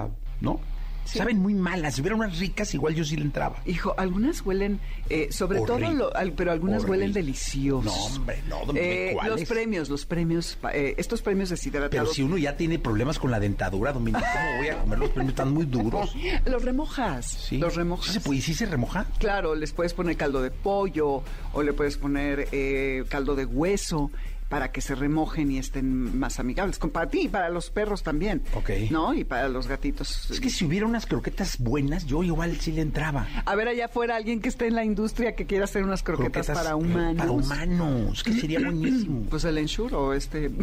[0.41, 0.59] ¿no?
[1.05, 1.19] Sí.
[1.19, 3.57] Saben muy malas, si hubiera unas ricas igual yo sí le entraba.
[3.67, 5.87] Hijo, algunas huelen, eh, sobre Horrible.
[5.87, 6.91] todo, lo- al- pero algunas Horrible.
[6.99, 7.85] huelen deliciosos.
[7.85, 12.13] No, hombre, no, Eh, los premios, los premios, eh, estos premios Pero deshidratados.
[12.15, 15.31] si uno ya tiene problemas con la dentadura, Domingo, ¿cómo voy a comer los premios?
[15.33, 16.15] Están muy duros.
[16.47, 17.27] Los remojas.
[17.27, 17.59] Sí.
[17.59, 18.07] Los remojas.
[18.07, 18.39] ¿Sí se puede?
[18.39, 19.07] ¿Y sí se remoja?
[19.19, 24.11] Claro, les puedes poner caldo de pollo o le puedes poner eh, caldo de hueso
[24.51, 26.79] para que se remojen y estén más amigables.
[26.79, 28.43] Con- Para ti y para los perros también.
[28.55, 28.71] Ok.
[28.91, 29.15] ¿No?
[29.15, 30.29] Y para los gatitos.
[30.31, 33.27] Es que si hubiera unas croquetas buenas, yo igual sí le entraba.
[33.47, 36.49] A ver, allá afuera alguien que esté en la industria que quiera hacer unas croquetas,
[36.51, 37.17] para humanos.
[37.17, 39.25] Para humanos, que sería buenísimo.
[39.31, 40.51] Pues el Ensure o este.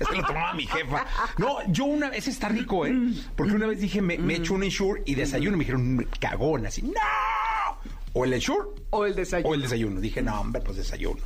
[0.00, 1.04] Es que lo tomaba mi jefa.
[1.36, 2.94] No, yo una vez está rico, ¿eh?
[3.36, 5.58] Porque una vez dije, me, me echo un Ensure y desayuno.
[5.58, 6.92] Me dijeron, cagón, así, ¡no!
[8.12, 9.50] O el Ensure o el desayuno.
[9.50, 10.00] o el desayuno.
[10.00, 11.20] Dije, no, hombre, pues desayuno.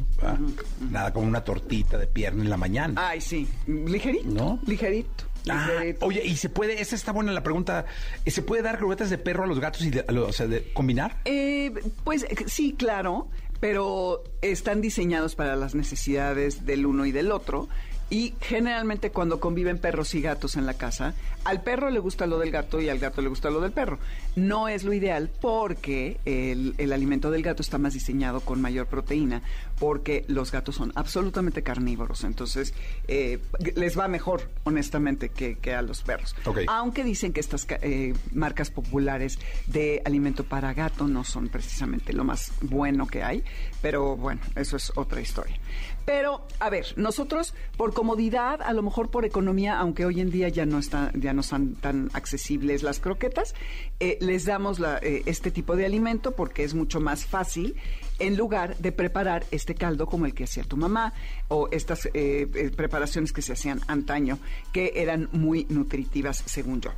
[0.90, 3.09] Nada como una tortita de pierna en la mañana.
[3.09, 3.49] Ay, sí.
[3.66, 4.29] Ligerito.
[4.29, 4.59] ¿No?
[4.66, 5.25] Ligerito.
[5.49, 6.07] Ah, ligerito.
[6.07, 7.85] oye, ¿y se puede, esa está buena la pregunta,
[8.27, 10.47] ¿se puede dar croquetas de perro a los gatos y de- a los- o sea,
[10.47, 11.20] de, combinar?
[11.27, 13.29] Eh, pues sí, claro,
[13.61, 17.68] pero están diseñados para las necesidades del uno y del otro.
[18.10, 21.14] Y generalmente cuando conviven perros y gatos en la casa,
[21.44, 23.98] al perro le gusta lo del gato y al gato le gusta lo del perro.
[24.36, 28.86] No es lo ideal porque el, el alimento del gato está más diseñado con mayor
[28.86, 29.42] proteína,
[29.78, 32.24] porque los gatos son absolutamente carnívoros.
[32.24, 32.74] Entonces
[33.08, 33.40] eh,
[33.74, 36.34] les va mejor, honestamente, que, que a los perros.
[36.68, 42.24] Aunque dicen que estas eh, marcas populares de alimento para gato no son precisamente lo
[42.24, 43.42] más bueno que hay,
[43.82, 45.58] pero bueno, eso es otra historia.
[46.04, 50.48] Pero, a ver, nosotros por comodidad, a lo mejor por economía, aunque hoy en día
[50.48, 53.54] ya no están, ya no son tan accesibles las croquetas,
[54.00, 57.76] eh, les damos eh, este tipo de alimento porque es mucho más fácil
[58.18, 61.12] en lugar de preparar este caldo como el que hacía tu mamá
[61.48, 64.38] o estas eh, eh, preparaciones que se hacían antaño
[64.72, 66.90] que eran muy nutritivas según yo.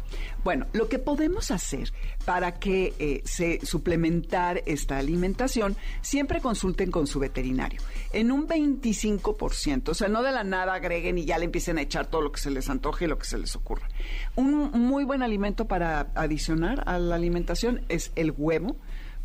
[0.44, 1.92] Bueno, lo que podemos hacer
[2.24, 7.80] para que eh, se suplementar esta alimentación, siempre consulten con su veterinario.
[8.12, 11.82] En un 25%, o sea, no de la nada agreguen y ya le empiecen a
[11.82, 13.88] echar todo lo que se les antoje y lo que se les ocurra.
[14.34, 18.76] Un muy buen alimento para adicionar a la alimentación es el huevo.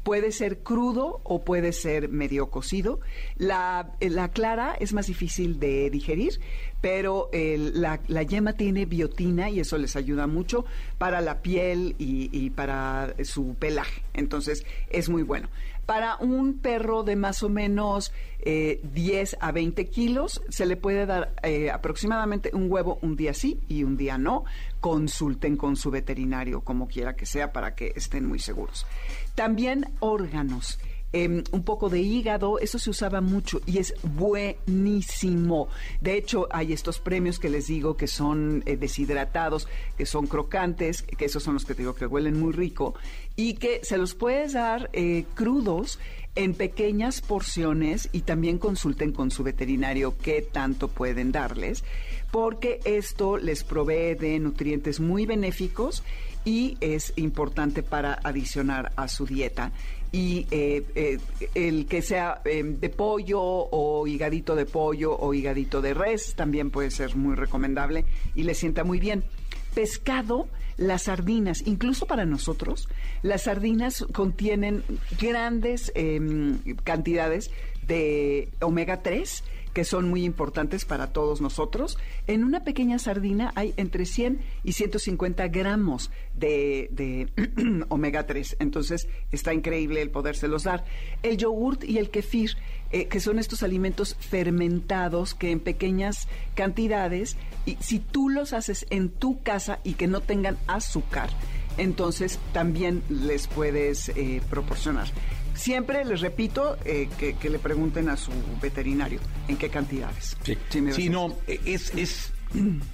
[0.03, 2.99] Puede ser crudo o puede ser medio cocido.
[3.37, 6.39] La, eh, la clara es más difícil de digerir,
[6.81, 10.65] pero la, yema tiene biotina y eso les ayuda mucho
[10.97, 14.01] para la piel y, para su pelaje.
[14.13, 15.49] Entonces es muy bueno.
[15.85, 21.05] Para un perro de más o menos eh, 10 a 20 kilos, se le puede
[21.05, 24.45] dar eh, aproximadamente un huevo un día sí y un día no.
[24.79, 28.85] Consulten con su veterinario, como quiera que sea, para que estén muy seguros.
[29.41, 30.77] También órganos.
[31.13, 35.67] em, un poco de hígado, eso se usaba mucho y es buenísimo.
[35.99, 41.01] De hecho, hay estos premios que les digo que son eh, deshidratados, que son crocantes,
[41.01, 42.93] que esos son los que te digo que huelen muy rico
[43.35, 45.99] y que se los puedes dar eh, crudos
[46.35, 51.83] en pequeñas porciones y también consulten con su veterinario qué tanto pueden darles,
[52.31, 56.03] porque esto les provee de nutrientes muy benéficos
[56.45, 59.71] y es importante para adicionar a su dieta.
[60.11, 61.19] Y eh, eh,
[61.55, 66.69] el que sea eh, de pollo o higadito de pollo o higadito de res también
[66.69, 68.03] puede ser muy recomendable
[68.35, 69.23] y le sienta muy bien.
[69.73, 72.89] Pescado, las sardinas, incluso para nosotros,
[73.21, 74.83] las sardinas contienen
[75.17, 77.51] grandes em, cantidades
[77.87, 81.97] de omega 3 que son muy importantes para todos nosotros.
[82.27, 87.29] En una pequeña sardina hay entre 100 y 150 gramos de,
[87.89, 88.57] omega 3.
[88.59, 90.83] Entonces está increíble el podérselos dar.
[91.23, 92.57] El yogurt y el kefir,
[92.91, 98.85] eh, que son estos alimentos fermentados que en pequeñas cantidades, y si tú los haces
[98.89, 101.29] en tu casa y que no tengan azúcar,
[101.77, 105.07] entonces también les puedes eh, proporcionar.
[105.53, 110.37] Siempre les repito eh, que, que le pregunten a su veterinario en qué cantidades.
[110.43, 112.31] Sí, Sí, Sí, no, es, es,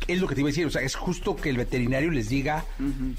[0.07, 0.65] es lo que te iba a decir.
[0.65, 2.65] O sea, es justo que el veterinario les diga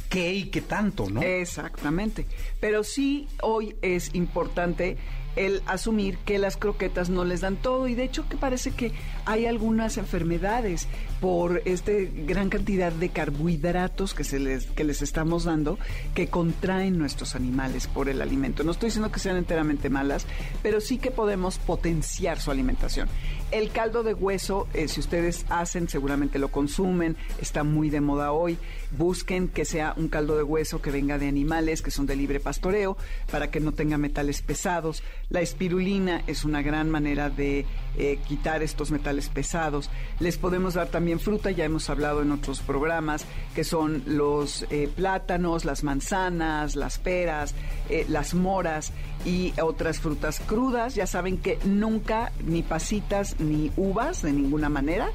[0.08, 1.22] qué y qué tanto, ¿no?
[1.22, 2.26] Exactamente.
[2.60, 4.96] Pero sí hoy es importante
[5.36, 8.92] el asumir que las croquetas no les dan todo y de hecho que parece que
[9.24, 10.88] hay algunas enfermedades
[11.20, 11.92] por esta
[12.26, 15.78] gran cantidad de carbohidratos que se les que les estamos dando
[16.14, 18.64] que contraen nuestros animales por el alimento.
[18.64, 20.26] No estoy diciendo que sean enteramente malas,
[20.62, 23.08] pero sí que podemos potenciar su alimentación.
[23.50, 28.30] El caldo de hueso, eh, si ustedes hacen, seguramente lo consumen, está muy de moda
[28.30, 28.58] hoy.
[28.90, 32.40] Busquen que sea un caldo de hueso que venga de animales que son de libre
[32.40, 32.98] pastoreo
[33.32, 35.02] para que no tenga metales pesados.
[35.30, 37.64] La espirulina es una gran manera de
[37.98, 39.90] eh, quitar estos metales pesados.
[40.20, 44.88] Les podemos dar también fruta, ya hemos hablado en otros programas, que son los eh,
[44.94, 47.54] plátanos, las manzanas, las peras,
[47.90, 48.92] eh, las moras
[49.24, 50.94] y otras frutas crudas.
[50.94, 55.10] Ya saben que nunca ni pasitas ni uvas de ninguna manera.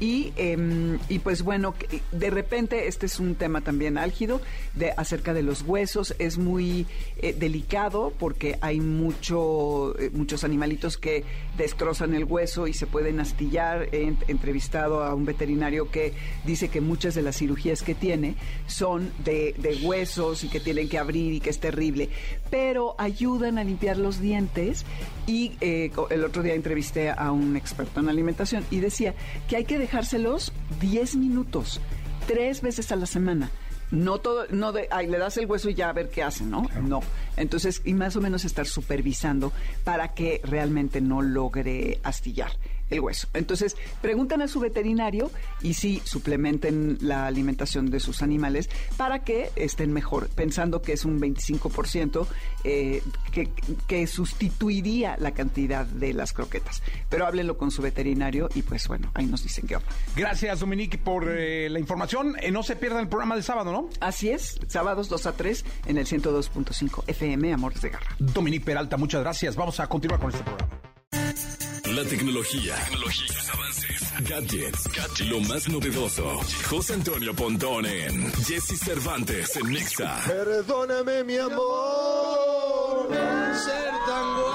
[0.00, 1.74] Y, eh, y pues bueno,
[2.12, 4.40] de repente este es un tema también álgido
[4.74, 6.14] de, acerca de los huesos.
[6.20, 11.24] Es muy eh, delicado porque hay mucho, eh, muchos animalitos que
[11.56, 13.88] destrozan el hueso y se pueden astillar.
[13.92, 16.12] He ent- entrevistado a un veterinario que
[16.44, 18.36] dice que muchas de las cirugías que tiene
[18.68, 22.08] son de, de huesos y que tienen que abrir y que es terrible.
[22.50, 24.84] Pero ayudan a limpiar los dientes
[25.26, 29.14] y eh, el otro día entrevisté a un experto en alimentación y decía
[29.48, 31.80] que hay que dejárselos 10 minutos,
[32.26, 33.50] tres veces a la semana.
[33.90, 36.44] No todo, no de, ay, le das el hueso y ya a ver qué hace,
[36.44, 36.68] ¿no?
[36.82, 37.00] No.
[37.38, 39.50] Entonces, y más o menos estar supervisando
[39.84, 42.52] para que realmente no logre astillar
[42.90, 43.28] el hueso.
[43.34, 45.30] Entonces, preguntan a su veterinario
[45.62, 51.04] y sí suplementen la alimentación de sus animales para que estén mejor, pensando que es
[51.04, 52.26] un 25%
[52.64, 53.50] eh, que,
[53.86, 56.82] que sustituiría la cantidad de las croquetas.
[57.08, 59.88] Pero háblenlo con su veterinario y pues bueno, ahí nos dicen qué onda.
[60.16, 62.36] Gracias, Dominique, por eh, la información.
[62.40, 63.88] Eh, no se pierdan el programa del sábado, ¿no?
[64.00, 68.16] Así es, sábados 2 a 3 en el 102.5 FM Amores de Garra.
[68.18, 69.56] Dominique Peralta, muchas gracias.
[69.56, 71.67] Vamos a continuar con este programa.
[71.94, 76.40] La tecnología, tecnologías, avances, gadgets, lo más novedoso.
[76.68, 80.22] José Antonio Pontón en Jesse Cervantes en Nexa.
[80.26, 84.47] Perdóname, mi amor, ser tan.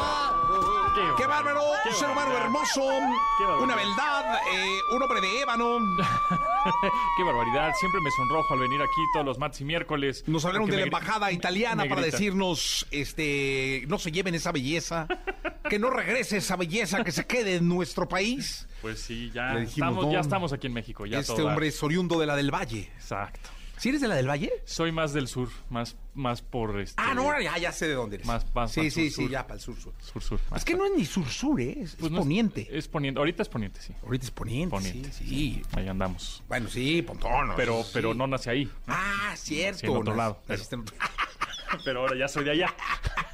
[1.18, 1.62] ¡Qué bárbaro!
[1.86, 2.84] Un ser humano hermoso,
[3.62, 5.80] una beldad, eh, un hombre de ébano.
[7.18, 10.24] Qué barbaridad, siempre me sonrojo al venir aquí todos los martes y miércoles.
[10.28, 15.08] Nos hablaron de la embajada italiana para decirnos, este, no se lleven esa belleza,
[15.70, 18.68] que no regrese esa belleza, que se quede en nuestro país.
[18.82, 20.12] Pues sí, ya dijimos, estamos, no.
[20.12, 21.06] ya estamos aquí en México.
[21.06, 22.92] Ya este hombre es oriundo de la del Valle.
[22.96, 23.50] Exacto.
[23.84, 24.50] ¿Sí eres de la del Valle?
[24.64, 26.96] Soy más del sur, más, más por este.
[27.04, 28.26] Ah, no, ya, ya sé de dónde eres.
[28.26, 29.30] Más- más sí, para sí, sur, sí, sur.
[29.30, 29.94] ya para el sur, sur.
[30.00, 30.40] Sur, sur.
[30.50, 31.76] más Es que no es ni sur-sur, ¿eh?
[31.82, 32.66] Es, Pues es no poniente.
[32.72, 33.20] Es poniente.
[33.20, 33.94] Ahorita es poniente, sí.
[34.02, 35.12] Ahorita es poniente, Poniente.
[35.12, 35.62] sí, sí.
[35.74, 36.42] Ahí andamos.
[36.48, 37.52] Bueno, sí, Pontón.
[37.58, 37.90] Pero, sí.
[37.94, 38.72] pero no nací ahí.
[38.88, 39.86] Ah, cierto.
[39.86, 40.64] En otro lado, pero-
[41.84, 42.74] Pero ahora ya soy de allá.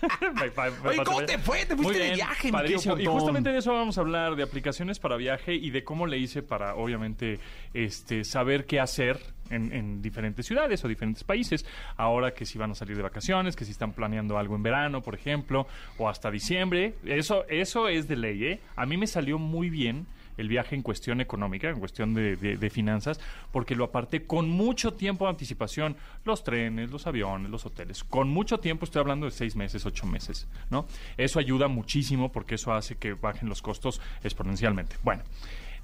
[0.22, 1.66] Me Oye, ¿cómo te fue?
[1.66, 2.98] Te fuiste de viaje, padrísimo.
[2.98, 6.18] Y justamente de eso vamos a hablar, de aplicaciones para viaje y de cómo le
[6.18, 7.40] hice para, obviamente,
[7.74, 11.66] este, saber qué hacer en, en diferentes ciudades o diferentes países.
[11.98, 15.02] Ahora que si van a salir de vacaciones, que si están planeando algo en verano,
[15.02, 16.96] por ejemplo, o hasta diciembre.
[17.06, 18.60] Eso, eso es de ley, ¿eh?
[18.76, 20.06] A mí me salió muy bien
[20.40, 23.20] el viaje en cuestión económica, en cuestión de, finanzas,
[23.52, 28.30] porque lo aparté con mucho tiempo de anticipación, los trenes, los aviones, los hoteles, con
[28.30, 30.86] mucho tiempo, estoy hablando de seis meses, ocho meses, ¿no?
[31.18, 34.96] Eso ayuda muchísimo porque eso hace que bajen los costos exponencialmente.
[35.04, 35.24] Bueno,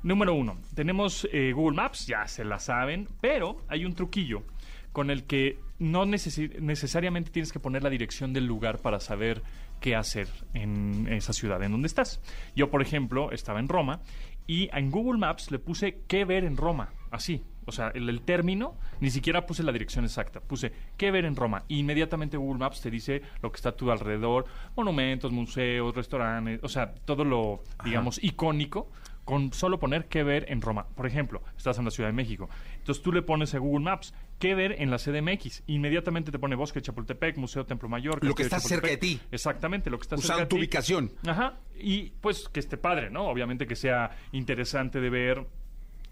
[0.04, 4.44] número uno, tenemos eh, Google Maps, ya se la saben, pero hay un truquillo
[4.92, 9.42] con el que no necesariamente tienes que poner la dirección del lugar para saber
[9.82, 12.22] qué hacer en esa ciudad en donde estás.
[12.56, 14.00] Yo, por ejemplo, estaba en Roma
[14.48, 17.44] y en Google Maps le puse qué ver en Roma, así.
[17.68, 21.36] O sea, el, el término, ni siquiera puse la dirección exacta, puse qué ver en
[21.36, 21.64] Roma.
[21.68, 26.60] Y inmediatamente Google Maps te dice lo que está a tu alrededor, monumentos, museos, restaurantes,
[26.64, 28.92] o sea, todo lo, digamos, icónico
[29.26, 30.88] con solo poner qué ver en Roma.
[30.96, 32.48] Por ejemplo, estás en la Ciudad de México.
[32.78, 35.64] Entonces tú le pones a Google Maps qué ver en la CDMX.
[35.68, 38.24] Inmediatamente te pone Bosque de Chapultepec, Museo Templo Mayor.
[38.24, 39.20] Lo que está cerca de ti.
[39.32, 40.62] Exactamente, lo que está Usando cerca de tu ti.
[40.62, 41.12] ubicación.
[41.26, 41.58] Ajá.
[41.78, 43.28] Y pues que esté padre, ¿no?
[43.28, 45.48] Obviamente que sea interesante de ver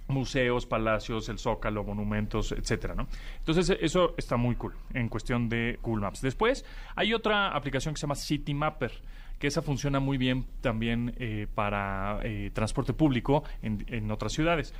[0.08, 3.08] museos, palacios, el Zócalo, monumentos, etcétera, ¿no?
[3.40, 6.22] Entonces, eso está muy cool en cuestión de Google Maps.
[6.22, 8.92] Después, hay otra aplicación que se llama City Mapper,
[9.40, 14.74] que esa funciona muy bien también eh, para eh, transporte público en, en otras ciudades.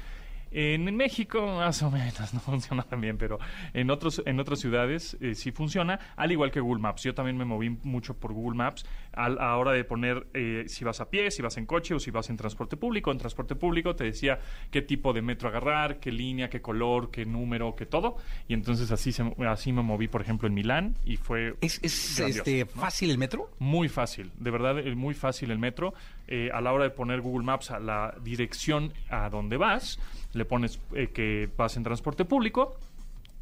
[0.56, 3.40] En México, más o menos, no funciona tan bien, pero
[3.74, 7.04] en, otros, en otras ciudades eh, sí funciona, al igual que Google Maps.
[7.04, 8.86] Yo también me moví mucho por Google Maps
[9.16, 12.00] a la hora de poner eh, si vas a pie, si vas en coche o
[12.00, 13.12] si vas en transporte público.
[13.12, 14.40] En transporte público te decía
[14.72, 18.18] qué tipo de metro agarrar, qué línea, qué color, qué número, qué todo.
[18.48, 22.16] Y entonces así, se- así me moví, por ejemplo, en Milán y fue ¿Es, es,
[22.18, 22.82] grandioso, este, ¿no?
[22.82, 23.50] fácil el metro?
[23.60, 25.94] Muy fácil, de verdad, eh, muy fácil el metro.
[26.28, 30.00] Eh, a la hora de poner Google Maps a la dirección a donde vas,
[30.34, 32.78] le pones eh, que vas en transporte público,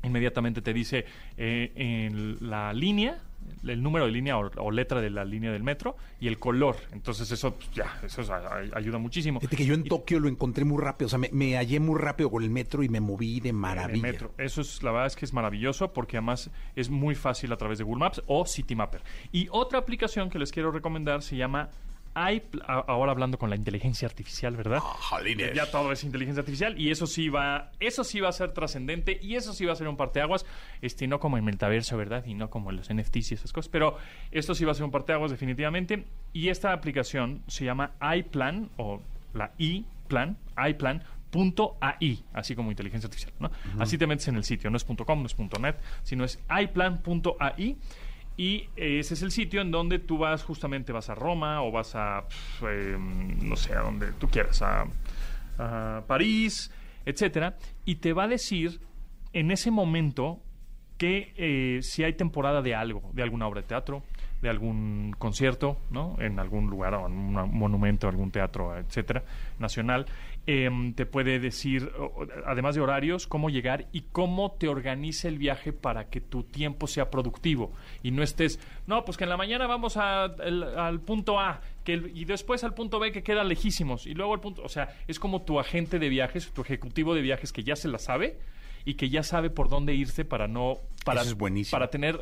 [0.03, 1.05] inmediatamente te dice
[1.37, 3.19] en la línea,
[3.67, 6.75] el número de línea o, o letra de la línea del metro y el color.
[6.91, 9.39] Entonces eso pues, ya, eso es- ay- ayuda muchísimo.
[9.39, 11.99] Fíjate que yo en Tokio lo encontré muy rápido, o sea, me, me hallé muy
[11.99, 14.01] rápido con el metro y me moví de en el maravilla.
[14.01, 14.31] metro.
[14.37, 17.77] Eso es, la verdad es que es maravilloso porque además es muy fácil a través
[17.77, 19.01] de Google Maps o Citymapper.
[19.31, 21.69] Y otra aplicación que les quiero recomendar se llama
[22.67, 24.79] a- ahora hablando con la inteligencia artificial, ¿verdad?
[24.79, 25.53] jolines.
[25.53, 29.17] Ya todo es inteligencia artificial y eso sí va, eso sí va a ser trascendente
[29.21, 30.45] y eso sí va a ser un parteaguas,
[30.81, 32.25] este, no como en metaverso, ¿verdad?
[32.25, 33.97] Y no como en los NFTs y esas cosas, pero
[34.31, 36.05] esto sí va a ser un parteaguas definitivamente.
[36.33, 39.01] Y esta aplicación se llama iPlan o
[39.33, 43.51] la iPlan, iPlan.ai, así como inteligencia artificial, ¿no?
[43.79, 47.77] Así te metes en el sitio, no es .com, no es .net, sino es iPlan.ai.
[48.37, 51.95] Y ese es el sitio en donde tú vas, justamente vas a Roma o vas
[51.95, 52.23] a,
[52.67, 54.87] eh, no sé, a donde tú quieras, a,
[55.59, 56.71] a París,
[57.05, 58.79] etcétera, y te va a decir
[59.33, 60.39] en ese momento
[60.97, 64.03] que eh, si hay temporada de algo, de alguna obra de teatro,
[64.41, 66.15] de algún concierto, ¿no?
[66.19, 69.23] En algún lugar, o en un monumento, algún teatro, etcétera,
[69.59, 70.05] nacional,
[70.47, 71.91] em, te puede decir,
[72.45, 76.87] además de horarios, cómo llegar y cómo te organiza el viaje para que tu tiempo
[76.87, 80.99] sea productivo y no estés, no, pues que en la mañana vamos a- el- al
[81.01, 84.39] punto A que el- y después al punto B que queda lejísimos y luego al
[84.39, 87.75] punto, o sea, es como tu agente de viajes, tu ejecutivo de viajes que ya
[87.75, 88.39] se la sabe
[88.83, 91.71] y que ya sabe por dónde irse para no, para, Eso es buenísimo.
[91.77, 92.19] para tener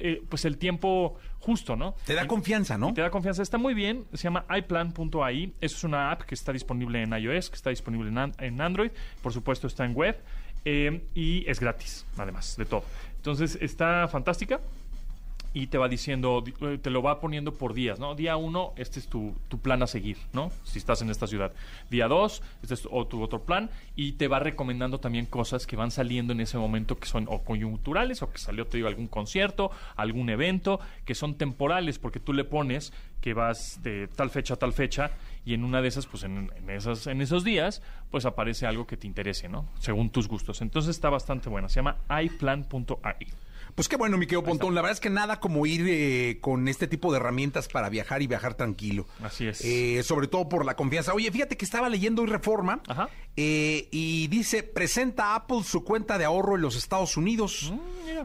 [0.00, 1.94] eh, pues el tiempo justo, ¿no?
[2.06, 2.92] Te da Y- confianza, ¿no?
[2.94, 3.42] te da confianza.
[3.42, 4.04] Está muy bien.
[4.12, 5.52] Se llama iPlan.ai.
[5.60, 8.90] Eso es una app que está disponible en iOS, que está disponible en, en Android.
[9.22, 10.16] Por supuesto, está en web.
[10.64, 12.82] eh, y es gratis, además de todo.
[13.16, 14.60] Entonces, está fantástica.
[15.60, 18.14] Y te va diciendo, di- eh, te lo va poniendo por días, ¿no?
[18.14, 20.52] Día uno, este es tu, tu plan a seguir, ¿no?
[20.62, 21.52] Si estás en esta ciudad.
[21.90, 22.90] Día dos, este es tu
[23.22, 23.68] otro plan.
[23.96, 27.42] Y te va recomendando también cosas que van saliendo en ese momento que son o
[27.42, 32.32] coyunturales o que salió, te digo, algún concierto, algún evento, que son temporales, porque tú
[32.32, 35.10] le pones que vas de tal fecha a tal fecha
[35.44, 38.86] y en una de esas, pues en, en esas, en esos días, pues aparece algo
[38.86, 39.66] que te interese, ¿no?
[39.80, 40.62] Según tus gustos.
[40.62, 41.68] Entonces está bastante buena.
[41.68, 43.26] Se llama iPlan.ai.
[43.78, 44.74] Pues qué bueno, mi querido Pontón.
[44.74, 48.22] La verdad es que nada como ir eh, con este tipo de herramientas para viajar
[48.22, 49.06] y viajar tranquilo.
[49.22, 49.60] Así es.
[49.64, 51.14] Eh, sobre todo por la confianza.
[51.14, 53.08] Oye, fíjate que estaba leyendo hoy Reforma Ajá.
[53.40, 57.72] Eh, y dice, presenta Apple su cuenta de ahorro en los Estados Unidos.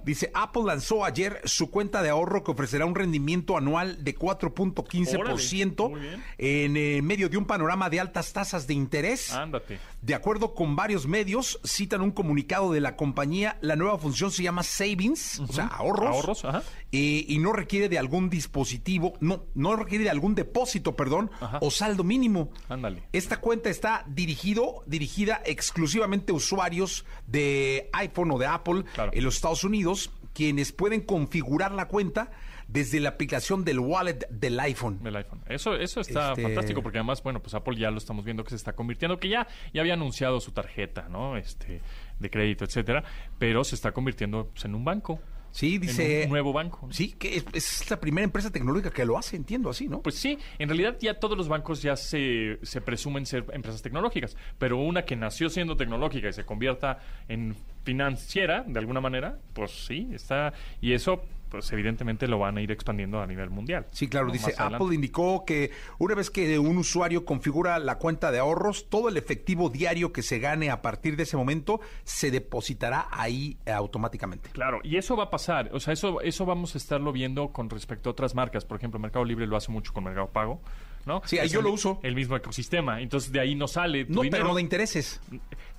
[0.04, 5.80] Dice, Apple lanzó ayer su cuenta de ahorro que ofrecerá un rendimiento anual de 4.15%
[5.84, 6.24] Órale, muy bien.
[6.40, 9.32] en eh, medio de un panorama de altas tasas de interés.
[9.34, 9.78] Ándate.
[10.02, 14.42] De acuerdo con varios medios, citan un comunicado de la compañía, la nueva función se
[14.42, 16.08] llama Savings, o sea, ahorros.
[16.16, 16.64] Ahorros, ajá.
[16.92, 21.60] eh, y no requiere de algún dispositivo, no, no requiere de algún depósito, perdón, Ajá.
[21.62, 22.50] o saldo mínimo.
[22.68, 23.04] Ándale.
[23.14, 29.12] Esta cuenta está dirigido, dirigida exclusivamente a usuarios de iPhone o de Apple Claro.
[29.14, 32.32] en los Estados Unidos, quienes pueden configurar la cuenta
[32.70, 35.04] desde la aplicación del wallet del iPhone.
[35.04, 35.42] del iPhone.
[35.48, 38.52] Eso, eso está Este- fantástico porque además, bueno, pues Apple ya lo estamos viendo que
[38.52, 41.36] se está convirtiendo, que ya, ya había anunciado su tarjeta, ¿no?
[41.36, 41.82] Este,
[42.20, 43.04] de crédito, etcétera,
[43.38, 45.20] pero se está convirtiendo pues, en un banco.
[45.54, 46.24] Sí, dice.
[46.24, 46.94] un nuevo banco, ¿no?
[46.94, 50.02] Sí, que es, es la primera empresa tecnológica que lo hace, entiendo así, ¿no?
[50.02, 54.36] Pues sí, en realidad ya todos los bancos ya se, se presumen ser empresas tecnológicas,
[54.58, 59.86] pero una que nació siendo tecnológica y se convierta en financiera, de alguna manera, pues
[59.86, 60.54] sí, está...
[60.82, 63.86] Y eso, pues evidentemente lo van a ir expandiendo a nivel mundial.
[63.92, 64.34] Sí, claro, ¿no?
[64.34, 64.56] dice.
[64.58, 69.18] Apple indicó que una vez que un usuario configura la cuenta de ahorros, todo el
[69.18, 74.50] efectivo diario que se gane a partir de ese momento se depositará ahí eh, automáticamente.
[74.50, 77.70] Claro, y eso va a pasar, o sea, eso, eso vamos a estarlo viendo con
[77.70, 78.66] respecto a otras marcas.
[78.66, 80.60] Por ejemplo, Mercado Libre lo hace mucho con Mercado Pago,
[81.06, 81.22] ¿no?
[81.24, 82.00] Sí, ahí yo el- lo uso.
[82.02, 83.00] El mismo ecosistema.
[83.00, 84.42] Entonces de ahí no sale tu No, dinero.
[84.42, 85.22] pero no de intereses.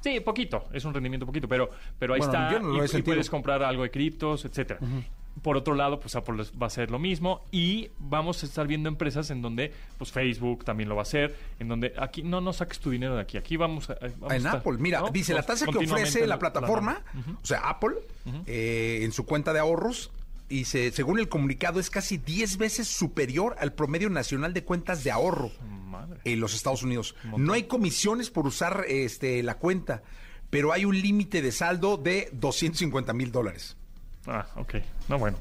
[0.03, 2.88] Sí, poquito, es un rendimiento poquito, pero, pero ahí Bueno, está yo no lo y-
[2.94, 4.78] he y, puedes comprar algo de criptos, etcétera.
[5.43, 8.89] Por otro lado, pues Apple va a hacer lo mismo y vamos a estar viendo
[8.89, 12.53] empresas en donde, pues Facebook también lo va a hacer, en donde aquí no no
[12.53, 13.95] saques tu dinero de aquí, aquí vamos a...
[14.01, 15.11] vamos a En estar, Apple, mira, ¿no?
[15.11, 17.03] dice la Pues, tasa que ofrece la la- plataforma,
[17.43, 17.97] o sea, Apple,
[18.47, 20.11] eh, en su cuenta de ahorros,
[20.49, 25.03] y se, según el comunicado es casi 10 veces superior al promedio nacional de cuentas
[25.03, 25.51] de ahorro
[25.89, 26.20] Madre.
[26.24, 27.16] en los Estados Unidos.
[27.37, 30.03] No hay comisiones por usar este, la cuenta,
[30.51, 33.76] pero hay un límite de saldo de 250 mil dólares.
[34.26, 34.76] Ah, ok.
[35.08, 35.38] No, bueno,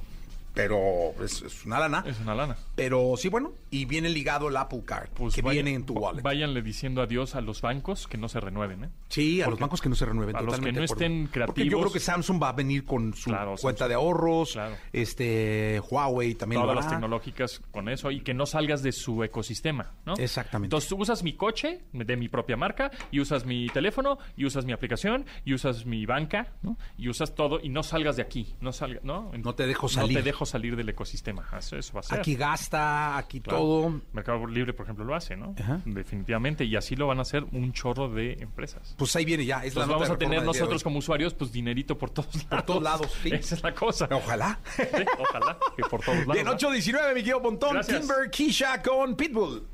[0.54, 2.04] Pero es, es una lana.
[2.08, 2.56] es una lana.
[2.76, 6.22] Pero sí, bueno, y viene ligado el Apple Card, Pues que viene en tu wallet.
[6.22, 8.90] Váyanle diciendo adiós a los bancos que no se renueven, ¿eh?
[9.10, 10.36] Sí, a los bancos que no se renueven.
[10.36, 11.04] a los totalmente que no acuerdo.
[11.06, 13.88] estén Porque yo creativos- creo que Samsung va a venir con su Claro, cuenta Samsung.
[13.90, 14.52] de ahorros.
[14.54, 14.76] Claro.
[14.92, 19.24] Este, Huawei también todas lo las tecnológicas con eso y que no salgas de su
[19.24, 20.14] ecosistema, ¿no?
[20.18, 20.68] Exactamente.
[20.68, 24.66] Entonces tú usas mi coche de mi propia marca y usas mi teléfono y usas
[24.66, 26.78] mi aplicación y usas mi banca, ¿no?
[26.98, 29.32] Y usas todo y no salgas de aquí, no salga, ¿no?
[29.38, 30.18] No te dejo No salir.
[30.18, 31.48] te dejo salir del ecosistema.
[31.58, 32.20] Eso, eso va a ser.
[32.20, 33.60] Aquí gasta, aquí Claro.
[33.60, 34.02] todo.
[34.14, 35.56] Mercado Libre, por ejemplo, lo hace, ¿no?
[35.60, 35.82] Ajá.
[35.86, 36.64] Definitivamente.
[36.66, 38.96] Y así lo van a hacer un chorro de empresas.
[38.98, 39.64] Pues ahí viene ya.
[39.66, 42.66] Es la vamos a tener nosotros como usuarios, pues dinerito por todos lados.
[42.66, 43.30] todos lados, sí.
[43.34, 44.08] Esa es la cosa.
[44.12, 44.60] Ojalá.
[44.94, 46.34] Sí, ojalá que por todos lados.
[46.34, 46.54] Bien, ¿no?
[46.54, 47.34] 8.19, mi querido.
[47.74, 48.00] Gracias.
[48.02, 49.68] Timber Kisha con Pitbull.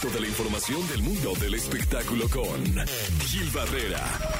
[0.00, 2.62] Toda la información del mundo del espectáculo con
[3.26, 3.98] Gil Barrera,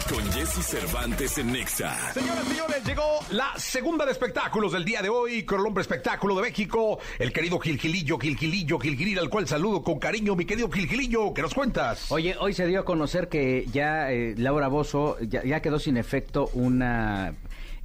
[0.08, 2.12] con Jesse Cervantes en Nexa.
[2.12, 5.82] Señoras y señores, llegó la segunda de espectáculos del día de hoy con el hombre
[5.82, 10.70] espectáculo de México, el querido Gilgilillo, Gilgilillo, Gilgilil, al cual saludo con cariño, mi querido
[10.70, 12.12] Gilgilillo, ¿qué nos cuentas?
[12.12, 15.96] Oye, hoy se dio a conocer que ya eh, Laura Bozo ya, ya quedó sin
[15.96, 17.34] efecto una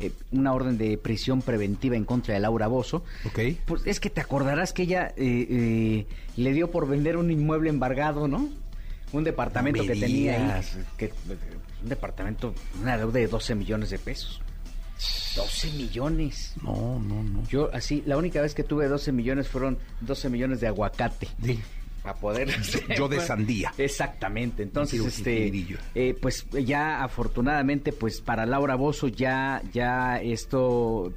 [0.05, 3.03] eh, una orden de prisión preventiva en contra de Laura Bozo.
[3.25, 3.39] Ok.
[3.65, 7.69] Pues es que te acordarás que ella eh, eh, le dio por vender un inmueble
[7.69, 8.49] embargado, ¿no?
[9.11, 10.63] Un departamento No que tenía ahí,
[10.97, 11.11] que-
[11.83, 14.41] un departamento, una deuda de 12 millones de pesos.
[15.35, 16.53] 12 millones.
[16.61, 17.43] No, no, no.
[17.47, 21.27] Yo así, la única vez que tuve 12 millones fueron 12 millones de aguacate.
[21.43, 21.59] Sí.
[22.03, 22.49] Para poder...
[22.97, 23.73] Yo de sandía.
[23.77, 24.61] Exactamente.
[24.61, 25.51] Entonces, este,
[25.95, 31.13] eh, pues ya afortunadamente, pues para Laura Bozo ya, ya esto,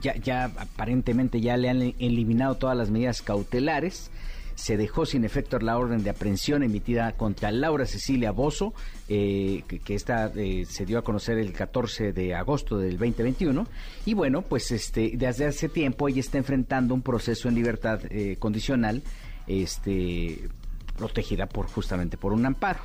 [0.00, 4.10] ya, ya aparentemente ya le han eliminado todas las medidas cautelares.
[4.56, 8.72] Se dejó sin efecto la orden de aprehensión emitida contra Laura Cecilia Bozo,
[9.08, 13.66] eh, que, que esta eh, se dio a conocer el 14 de agosto del 2021.
[14.06, 18.36] Y bueno, pues este, desde hace tiempo ella está enfrentando un proceso en libertad eh,
[18.38, 19.02] condicional,
[19.46, 20.48] este,
[20.96, 22.80] protegida por justamente por un amparo.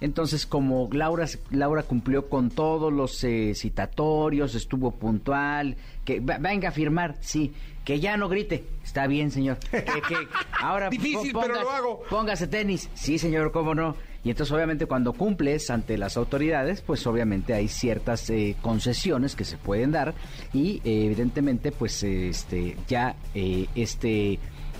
[0.00, 6.72] Entonces, como Laura, Laura cumplió con todos los eh, citatorios, estuvo puntual, que venga a
[6.72, 7.52] firmar, sí,
[7.84, 9.58] que ya no grite, está bien, señor.
[9.70, 10.16] Que, que
[10.60, 12.02] ahora Difícil, pero lo hago.
[12.08, 13.96] Póngase tenis, sí, señor, cómo no.
[14.24, 19.44] Y entonces, obviamente, cuando cumples ante las autoridades, pues obviamente hay ciertas eh, concesiones que
[19.44, 20.14] se pueden dar
[20.52, 24.38] y eh, evidentemente, pues este ya eh, este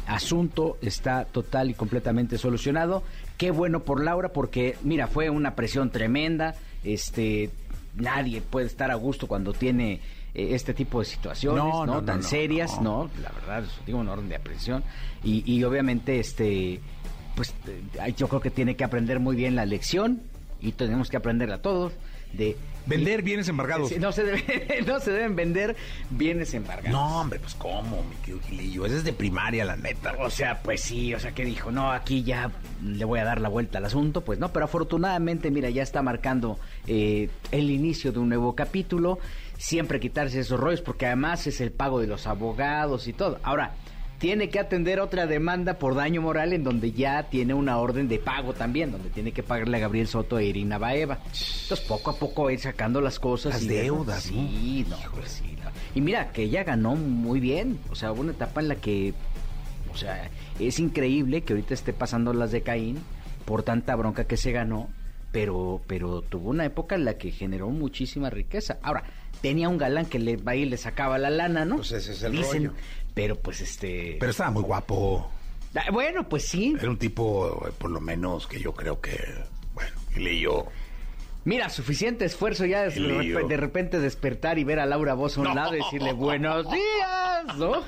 [0.09, 3.03] asunto está total y completamente solucionado.
[3.37, 7.51] Qué bueno por Laura porque mira, fue una presión tremenda, este
[7.95, 9.95] nadie puede estar a gusto cuando tiene
[10.35, 11.87] eh, este tipo de situaciones, No, ¿no?
[11.87, 13.11] no, no, tan no, serias, no.
[13.23, 14.83] La verdad, digo una orden de aprehensión
[15.23, 16.81] y, y obviamente este
[17.37, 20.23] pues eh, yo creo que tiene que aprender muy bien la lección
[20.61, 21.93] y tenemos que aprenderla todos
[22.33, 22.57] de
[22.87, 23.91] Vender bienes embargados.
[23.91, 25.77] Sí, no se debe- no se deben vender
[26.09, 26.91] bienes embargados.
[26.91, 28.87] No, hombre, pues cómo, mi querido Gilillo.
[28.87, 30.15] Ese es de primaria, la neta.
[30.21, 32.51] O sea, pues sí, o sea, que dijo, no, aquí ya
[32.83, 36.01] le voy a dar la vuelta al asunto, pues no, pero afortunadamente, mira, ya está
[36.01, 39.19] marcando eh, el inicio de un nuevo capítulo,
[39.59, 43.39] siempre quitarse esos rollos, porque además es el pago de los abogados y todo.
[43.43, 43.73] Ahora,
[44.19, 48.19] tiene que atender otra demanda por daño moral en donde ya tiene una orden de
[48.19, 51.19] pago también, donde tiene que pagarle a Gabriel Soto e Irina Baeva.
[51.25, 53.55] Entonces, poco a poco va a ir sacando las cosas.
[53.55, 55.57] Las y deudas, Sí, no, pues sí.
[55.63, 55.71] no.
[55.95, 59.15] Y mira, que ella ganó muy bien, o sea, hubo una etapa en la que
[59.93, 62.99] o sea, es increíble que ahorita esté pasando las de Caín
[63.45, 64.89] por tanta bronca que se ganó,
[65.33, 68.79] pero, pero tuvo una época en la que generó muchísima riqueza.
[68.83, 69.05] Ahora,
[69.41, 71.77] tenía un galán que le va y le sacaba la lana, ¿no?
[71.77, 72.77] Pues ese es el Dicen, rollo.
[73.15, 74.17] Pero pues este...
[74.21, 75.31] Pero estaba muy guapo.
[75.75, 76.75] Ah, bueno, pues sí.
[76.79, 79.19] Era un tipo, eh, por lo menos, que yo creo que,
[79.75, 80.67] bueno, Gilillo.
[81.45, 83.41] Mira, suficiente esfuerzo ya de, Qué lío.
[83.41, 86.67] repe- de repente despertar y ver a Laura Bozo a un lado y decirle buenos
[86.71, 87.83] días, ¿no?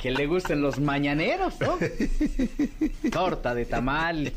[0.00, 1.78] Que le gusten los mañaneros, ¿no?
[3.10, 4.32] Torta de tamal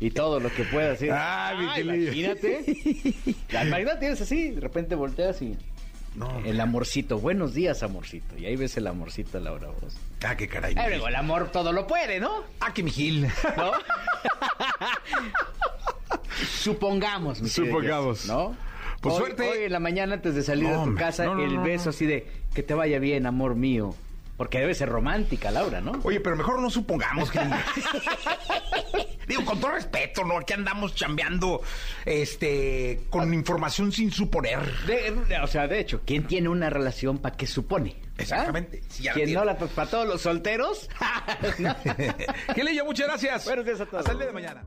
[0.00, 1.12] y todo lo que pueda decir.
[1.12, 2.02] Ay, mi Ah, Gilillo.
[2.04, 3.14] imagínate.
[3.50, 5.56] La imagínate, es así, de repente volteas y
[6.44, 7.18] el amorcito.
[7.18, 8.36] Buenos días, amorcito.
[8.36, 9.96] Y ahí ves el amorcito de Laura Voz.
[10.24, 10.74] Ah, qué caray.
[10.74, 12.42] Eh, luego, el amor todo lo puede, ¿no?
[12.60, 13.26] Ah, que mi Gil.
[13.56, 13.72] ¿No?
[16.46, 18.26] Supongamos, mi querido Supongamos.
[18.26, 18.56] ¿no?
[19.00, 19.48] Pues hoy, suerte.
[19.48, 21.62] Hoy en la mañana antes de salir No, de tu casa, No, no, el no,
[21.62, 21.90] beso no.
[21.90, 23.94] así de que te vaya bien, amor mío.
[24.36, 25.92] Porque debe ser romántica, Laura, ¿no?
[26.04, 27.38] Oye, pero mejor no supongamos que...
[29.28, 30.38] Digo, con todo respeto, ¿no?
[30.38, 31.62] Aquí andamos chambeando
[32.04, 34.58] este, con información sin suponer.
[34.86, 37.96] De- o sea, de hecho, ¿quién tiene una relación para qué supone?
[38.18, 38.82] Exactamente.
[38.88, 39.38] Si ya ¿Quién tiene.
[39.40, 40.88] no la para todos los solteros?
[41.58, 41.76] ¿No?
[42.84, 43.44] Muchas gracias.
[43.44, 44.00] Buenos días a todos.
[44.00, 44.64] Hasta el día de mañana.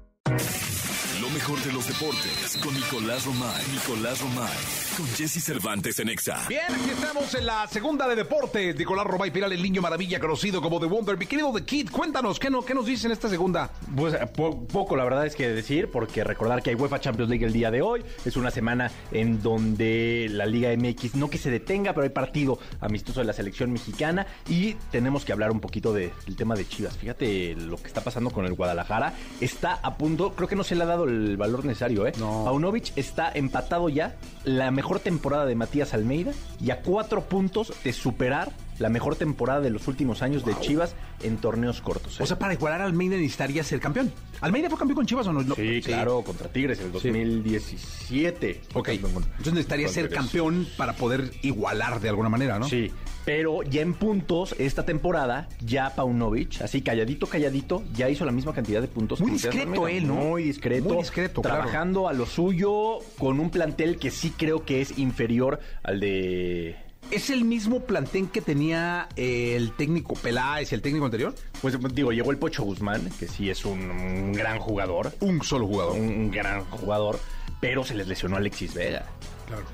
[1.21, 3.63] Lo mejor de los deportes con Nicolás Romay.
[3.71, 4.49] Nicolás Romay.
[4.97, 6.45] Con Jesse Cervantes en Exa.
[6.47, 8.75] Bien, aquí estamos en la segunda de deportes.
[8.75, 11.17] Nicolás Robay Piral, el niño maravilla conocido como The Wonder.
[11.17, 13.69] Mi querido The Kid, cuéntanos, ¿qué, no, qué nos dice en esta segunda?
[13.95, 17.29] Pues eh, po- poco, la verdad es que decir, porque recordar que hay UEFA Champions
[17.29, 18.03] League el día de hoy.
[18.25, 22.57] Es una semana en donde la Liga MX no que se detenga, pero hay partido
[22.81, 26.67] amistoso de la selección mexicana y tenemos que hablar un poquito de- del tema de
[26.67, 26.97] Chivas.
[26.97, 29.13] Fíjate lo que está pasando con el Guadalajara.
[29.41, 32.13] Está a punto, creo que no se le ha dado el valor necesario, ¿eh?
[32.17, 32.43] No.
[32.45, 37.93] Paunovic está empatado ya la mejor temporada de Matías Almeida y a cuatro puntos de
[37.93, 42.19] superar la mejor temporada de los últimos años de Chivas en torneos cortos.
[42.19, 42.23] ¿eh?
[42.23, 44.11] O sea, para igualar a Almeida necesitaría ser campeón.
[44.41, 45.43] ¿Almeida fue campeón con Chivas o no?
[45.43, 45.55] No.
[45.55, 48.61] Sí, claro, contra Tigres en el 2017.
[48.73, 48.89] Ok.
[48.89, 52.67] Entonces necesitaría ser campeón para poder igualar de alguna manera, ¿no?
[52.67, 52.91] Sí,
[53.25, 58.53] pero ya en puntos esta temporada, ya Paunovic, así calladito, calladito, ya hizo la misma
[58.53, 59.19] cantidad de puntos.
[59.19, 60.13] Muy que discreto él, ¿no?
[60.13, 60.89] Muy discreto.
[60.89, 61.57] Muy discreto, claro.
[61.57, 66.77] Trabajando a lo suyo con un plantel que sí creo que es inferior al de...
[67.11, 71.35] ¿Es el mismo plantén que tenía eh, el técnico Peláez y el técnico anterior?
[71.61, 75.13] Pues digo, llegó el Pocho Guzmán, que sí es un, un gran jugador.
[75.19, 75.99] Un solo jugador.
[75.99, 77.19] un gran jugador,
[77.59, 79.05] pero se les lesionó Alexis Vega.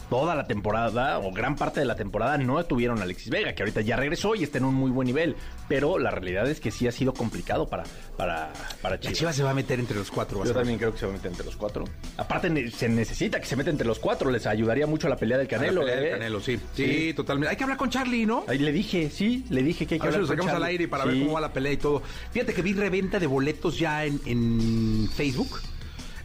[0.10, 3.64] Toda la temporada, o gran parte de la temporada, no tuvieron a Alexis Vega, que
[3.64, 5.36] ahorita ya regresó y está en un muy buen nivel.
[5.68, 7.84] Pero la realidad es que sí ha sido complicado para,
[8.18, 8.52] para,
[8.82, 9.18] para La Chivas.
[9.18, 10.44] Chivas se va a meter entre los cuatro.
[10.44, 11.86] Yo también creo que se va a meter entre los cuatro.
[12.18, 14.30] Aparte, se necesita que se meta entre los cuatro.
[14.30, 15.86] Les ayudaría mucho a la pelea del A la Canelo.
[15.86, 16.12] del ¿eh?
[16.12, 16.60] Canelo, sí.
[16.76, 17.14] sí.
[17.14, 17.50] totalmente.
[17.52, 18.44] Hay que hablar con Charlie, ¿no?
[18.48, 20.62] Ahí le dije, sí, le dije que hay A que ver si hablar lo sacamos
[20.62, 22.02] al aire para ver cómo va la pelea y todo.
[22.32, 25.60] Fíjate que vi reventa de boletos ya en, en Facebook.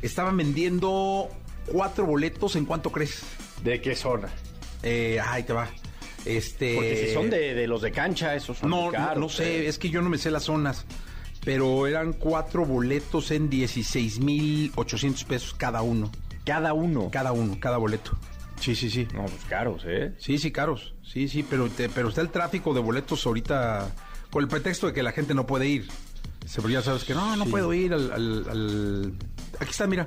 [0.02, 1.28] Estaban vendiendo
[1.66, 2.56] cuatro boletos.
[2.56, 3.22] ¿En cuánto crees?
[3.62, 4.28] ¿De qué zona?
[4.82, 5.68] Eh, ay, te va.
[6.24, 6.74] Este.
[6.74, 9.64] Porque si son de, de los de cancha, esos son No, caros, no, no sé,
[9.64, 9.68] ¿eh?
[9.68, 10.84] es que yo no me sé las zonas.
[11.44, 16.10] Pero eran cuatro boletos en 16,800 pesos cada uno.
[16.44, 17.08] Cada uno.
[17.12, 18.12] Cada uno, cada boleto.
[18.60, 19.06] Sí, sí, sí.
[19.14, 20.12] No, pues caros, ¿eh?
[20.18, 20.94] Sí, sí, caros.
[21.04, 23.88] Sí, sí, pero, te- pero está el tráfico de boletos ahorita
[24.30, 25.86] con el pretexto de que la gente no puede ir.
[26.54, 29.12] Pero ya sabes que no, no puedo ir al, al- al-
[29.60, 30.06] Aquí está, mira.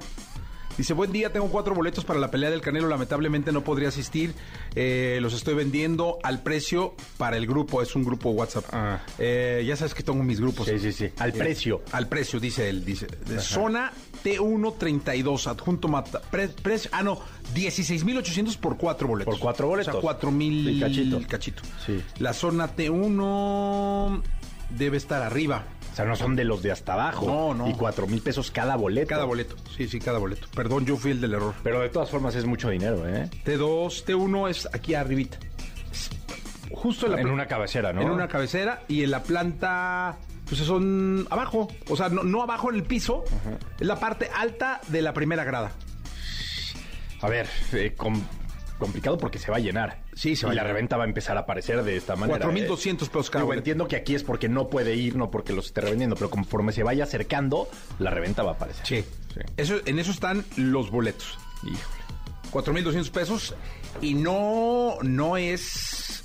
[0.79, 4.33] Dice, buen día, tengo cuatro boletos para la pelea del Canelo, lamentablemente no podría asistir.
[4.75, 8.63] Eh, los estoy vendiendo al precio para el grupo, es un grupo WhatsApp.
[8.71, 9.01] Ah.
[9.17, 10.67] Eh, ya sabes que tengo mis grupos.
[10.67, 11.09] Sí, sí, sí.
[11.17, 11.81] Al Eh, precio.
[11.91, 12.85] Al precio, dice él.
[12.85, 13.91] Dice, de zona
[14.23, 16.21] T132, adjunto mata.
[16.21, 17.19] Pre, pre- ah, no,
[17.53, 19.33] 16,800 por cuatro boletos.
[19.33, 19.89] Por cuatro boletos.
[19.95, 21.21] O sea, 4,000 Sí, cachito.
[21.27, 21.61] cachito.
[21.85, 22.01] Sí.
[22.19, 24.21] La zona T1
[24.77, 25.65] debe estar arriba.
[25.91, 27.25] O sea, no son de los de hasta abajo.
[27.25, 27.67] No, no.
[27.69, 29.07] Y cuatro mil pesos cada boleto.
[29.09, 29.55] Cada boleto.
[29.75, 30.47] Sí, sí, cada boleto.
[30.55, 31.53] Perdón, yo fui el del error.
[31.63, 33.29] Pero de todas formas es mucho dinero, ¿eh?
[33.45, 35.37] T2, T1 es aquí arribita.
[36.71, 38.01] Justo en la En una cabecera, ¿no?
[38.01, 40.17] En una cabecera y en la planta,
[40.47, 41.67] pues son abajo.
[41.89, 43.23] O sea, no, no abajo en el piso,
[43.79, 45.71] es la parte alta de la primera grada.
[47.21, 48.21] A ver, eh, com-
[48.79, 50.01] complicado porque se va a llenar.
[50.15, 52.39] Sí, se va y la reventa va a empezar a aparecer de esta manera.
[52.39, 53.59] 4,200 pesos cada boleto.
[53.59, 56.71] entiendo que aquí es porque no puede ir, no porque los esté revendiendo, pero conforme
[56.71, 57.69] se vaya acercando,
[57.99, 58.85] la reventa va a aparecer.
[58.87, 59.05] Sí.
[59.57, 61.37] Eso, en eso están los boletos.
[61.63, 61.99] Híjole.
[62.51, 63.53] 4,200 pesos
[64.01, 66.23] y no, no es...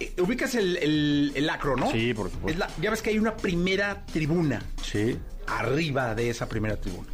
[0.00, 1.90] eh, ubicas el, el, el acro, ¿no?
[1.90, 2.48] Sí, por supuesto.
[2.50, 5.18] Es la- ya ves que hay una primera tribuna Sí.
[5.46, 7.08] arriba de esa primera tribuna.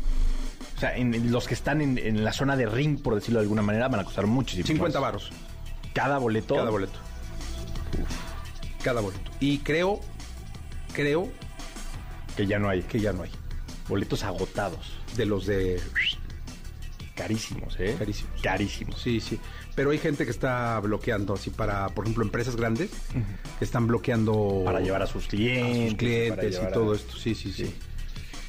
[0.83, 3.45] O sea, en, los que están en, en la zona de ring, por decirlo de
[3.45, 4.66] alguna manera, van a costar muchísimo.
[4.66, 5.12] 50 más.
[5.12, 5.30] varos.
[5.95, 6.57] Cada boleto.
[6.57, 6.99] Cada boleto.
[8.83, 9.30] Cada boleto.
[9.39, 10.01] Y creo,
[10.93, 11.30] creo
[12.37, 12.83] Que ya no hay.
[12.83, 13.30] que ya no hay.
[13.89, 14.93] Boletos agotados.
[15.16, 15.80] De los de...
[17.14, 17.95] Carísimos, ¿eh?
[17.97, 18.43] Carísimos.
[18.43, 19.01] Carísimos.
[19.01, 19.39] Sí, sí.
[19.76, 22.91] Pero hay gente que está bloqueando, así para, por ejemplo, empresas grandes,
[23.61, 24.62] que están bloqueando...
[24.64, 25.91] Para llevar a sus a clientes.
[25.91, 27.16] sus clientes y a- todo esto.
[27.16, 27.72] Sí, sí, sí.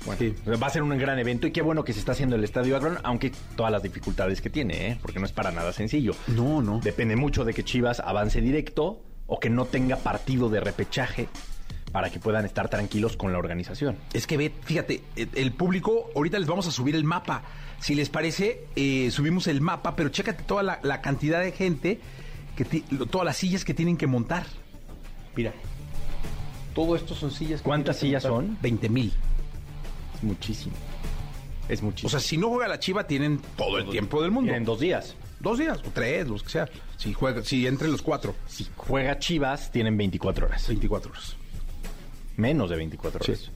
[0.06, 0.34] Bueno, Sí.
[0.62, 2.76] va a ser un gran evento y qué bueno que se está haciendo el Estadio
[2.76, 5.00] Akron, aunque todas las dificultades que tiene, ¿eh?
[5.02, 6.14] porque no es para nada sencillo.
[6.28, 6.80] No, no.
[6.80, 11.30] Depende mucho de que Chivas avance directo o que no tenga partido de repechaje
[11.94, 13.96] para que puedan estar tranquilos con la organización.
[14.14, 17.44] Es que ve, fíjate, eh, el público, ahorita les vamos a subir el mapa.
[17.80, 22.00] Si les parece, eh, subimos el mapa, pero chécate toda la, la cantidad de gente
[22.56, 24.46] que todas las sillas que tienen que montar.
[25.36, 25.54] Mira.
[26.74, 27.62] Todo esto son sillas.
[27.62, 28.58] que ¿Cuántas sillas son?
[28.62, 29.14] 20 mil.
[30.24, 30.76] Es muchísimo.
[31.68, 32.08] Es muchísimo.
[32.08, 34.54] O sea, si no juega la Chiva, tienen todo el tiempo del mundo.
[34.54, 35.16] en dos días.
[35.42, 36.70] Dos días, o tres, los que sea.
[36.96, 38.34] Si juega, si entre los cuatro.
[38.48, 40.66] Si juega Chivas, tienen 24 horas.
[40.70, 41.36] 24 horas.
[42.38, 43.40] Menos de 24 horas.
[43.40, 43.50] Sí.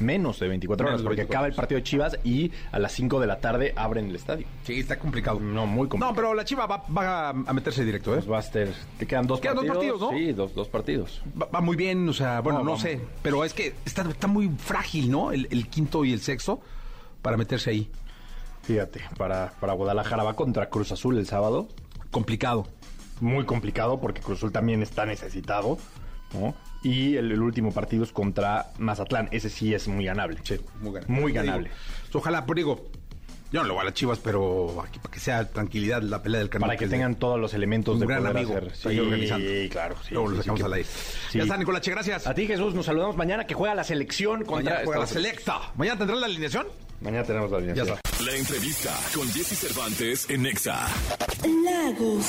[0.00, 2.92] Menos de 24 horas, Menos porque 24 acaba el partido de Chivas y a las
[2.92, 4.46] 5 de la tarde abren el estadio.
[4.64, 5.38] Sí, está complicado.
[5.38, 6.10] No, muy complicado.
[6.12, 8.16] No, pero la Chiva va, va a meterse directo, ¿eh?
[8.16, 8.72] Pues va a ser...
[8.98, 10.00] Te quedan dos Quedan dos partidos.
[10.00, 10.18] partidos, ¿no?
[10.18, 11.22] Sí, dos, dos partidos.
[11.40, 13.00] Va, va muy bien, o sea, bueno, No, sé.
[13.22, 15.30] Pero es que está, está muy frágil, ¿no?
[15.30, 16.60] El, el quinto y el sexto
[17.22, 17.90] para meterse ahí.
[18.62, 21.68] Fíjate, para, para Guadalajara va contra Cruz Azul el sábado.
[22.10, 22.66] Complicado.
[23.20, 25.78] Muy complicado porque Cruz Azul también está necesitado,
[26.32, 26.54] ¿no?
[26.84, 29.28] Y el, el último partido es contra Mazatlán.
[29.32, 30.38] Ese sí es muy ganable.
[30.44, 31.20] Sí, muy ganable.
[31.20, 31.70] Muy ganable.
[32.12, 32.90] ojalá, pero digo,
[33.54, 36.40] yo no le voy a las Chivas, pero aquí para que sea tranquilidad la pelea
[36.40, 36.66] del canal.
[36.68, 38.56] Para que tengan todos los elementos un de gran poder amigo.
[38.56, 38.90] hacer.
[38.90, 39.46] ahí organizando.
[39.70, 39.94] claro.
[40.02, 40.88] Sí, Luego lo sí, sacamos sí, al que- aire.
[41.30, 41.38] sí.
[41.38, 42.26] Ya está, Nicolache, gracias.
[42.26, 45.60] A ti, Jesús, nos saludamos mañana que juega la selección contra Mañana juega la selecta.
[45.76, 46.66] ¿Mañana tendrán la alineación?
[47.00, 47.96] Mañana tenemos la Ya alineación.
[48.04, 48.24] está.
[48.24, 50.86] La entrevista con Jesse Cervantes en Nexa.
[51.64, 52.26] Lagos.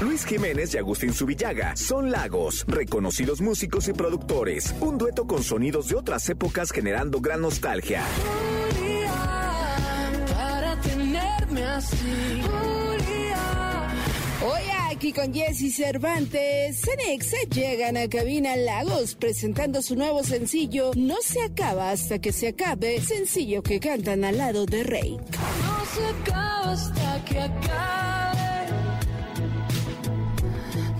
[0.00, 4.74] Luis Jiménez y Agustín Subillaga son Lagos, reconocidos músicos y productores.
[4.80, 8.02] Un dueto con sonidos de otras épocas generando gran nostalgia.
[11.58, 12.42] Así.
[14.44, 21.16] Hoy aquí con Jesse Cervantes, Cenexa llegan a Cabina Lagos presentando su nuevo sencillo No
[21.22, 25.16] se acaba hasta que se acabe, sencillo que cantan al lado de Rey.
[25.16, 28.41] No se acaba hasta que acabe.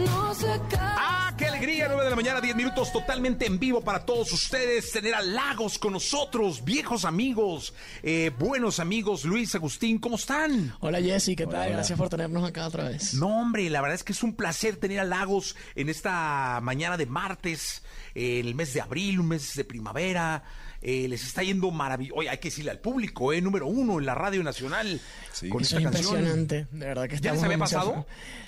[0.09, 1.87] ¡Ah, qué alegría!
[1.89, 4.91] 9 de la mañana, 10 minutos totalmente en vivo para todos ustedes.
[4.93, 9.25] Tener a Lagos con nosotros, viejos amigos, eh, buenos amigos.
[9.25, 10.75] Luis, Agustín, ¿cómo están?
[10.81, 11.71] Hola Jessy, ¿qué tal?
[11.71, 13.15] Gracias por tenernos acá otra vez.
[13.15, 16.97] No, hombre, la verdad es que es un placer tener a Lagos en esta mañana
[16.97, 17.83] de martes,
[18.15, 20.43] eh, el mes de abril, un mes de primavera.
[20.85, 22.19] Eh, les está yendo maravilloso.
[22.19, 25.01] Oye, hay que decirle al público, eh, número uno en la Radio Nacional
[25.49, 26.17] con Eso esta es canción.
[26.17, 28.05] impresionante, de verdad que ¿Ya les había pasado?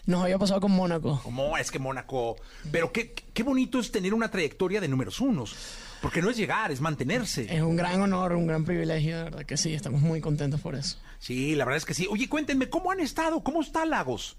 [0.07, 1.21] Nos había pasado con Mónaco.
[1.23, 1.57] ¿Cómo?
[1.57, 2.37] Es que Mónaco.
[2.73, 5.55] Pero qué, qué bonito es tener una trayectoria de números unos.
[6.03, 7.47] Porque no es llegar, es mantenerse.
[7.49, 10.75] Es un gran honor, un gran privilegio, de verdad que sí, estamos muy contentos por
[10.75, 10.99] eso.
[11.21, 12.07] Sí, la verdad es que sí.
[12.11, 13.43] Oye, cuéntenme, ¿cómo han estado?
[13.43, 14.37] ¿Cómo está Lagos?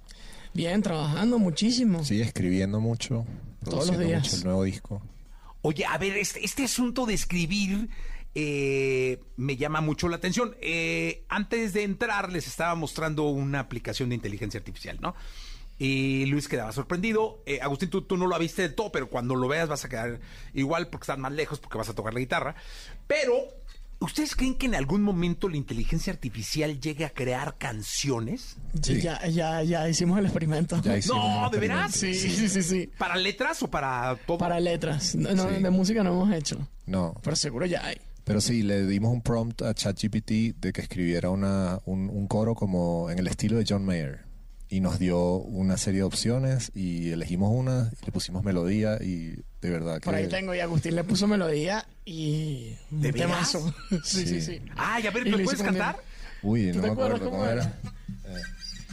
[0.54, 2.04] Bien, trabajando muchísimo.
[2.06, 3.26] Sí, escribiendo mucho,
[3.64, 4.22] Todos los días.
[4.24, 5.02] mucho el nuevo disco.
[5.68, 7.90] Oye, a ver, este, este asunto de escribir
[8.36, 10.56] eh, me llama mucho la atención.
[10.62, 15.16] Eh, antes de entrar les estaba mostrando una aplicación de inteligencia artificial, ¿no?
[15.80, 17.42] Y Luis quedaba sorprendido.
[17.48, 20.20] Eh, Agustín, tú, no lo viste del todo, pero cuando lo veas vas a quedar
[20.54, 22.56] igual porque estás más lejos, porque vas a tocar la guitarra.
[23.08, 23.34] Pero,
[24.00, 28.58] ¿ustedes creen que en algún momento la inteligencia artificial llegue a crear canciones?
[28.82, 30.82] Sí, Ya, ya, ya hicimos el experimento.
[30.82, 31.94] Ya hicimos No, ¿de veras?
[31.94, 32.90] Sí, sí, sí, sí.
[32.98, 34.38] ¿Para letras o para todo?
[34.38, 35.16] Para letras.
[35.16, 35.62] No, no, Sí.
[35.64, 36.68] De música no hemos hecho.
[36.86, 37.98] No, Pero seguro ya hay.
[38.24, 42.56] pero sí, le dimos un prompt a ChatGPT de que escribiera una, un, un coro
[42.56, 44.26] como en el estilo de John Mayer.
[44.68, 49.36] Y nos dio una serie de opciones y elegimos una y le pusimos melodía y
[49.62, 50.06] de verdad que...
[50.06, 52.74] Por ahí tengo y Agustín le puso melodía y...
[52.92, 53.74] un ¿De temazo.
[54.04, 54.62] sí, sí, sí.
[54.76, 55.98] Ay, a ver, Y ¿lo puedes cantar?
[56.42, 57.62] Uy, ¿Tú no me acuerdo cómo cómo era?
[57.64, 57.80] era.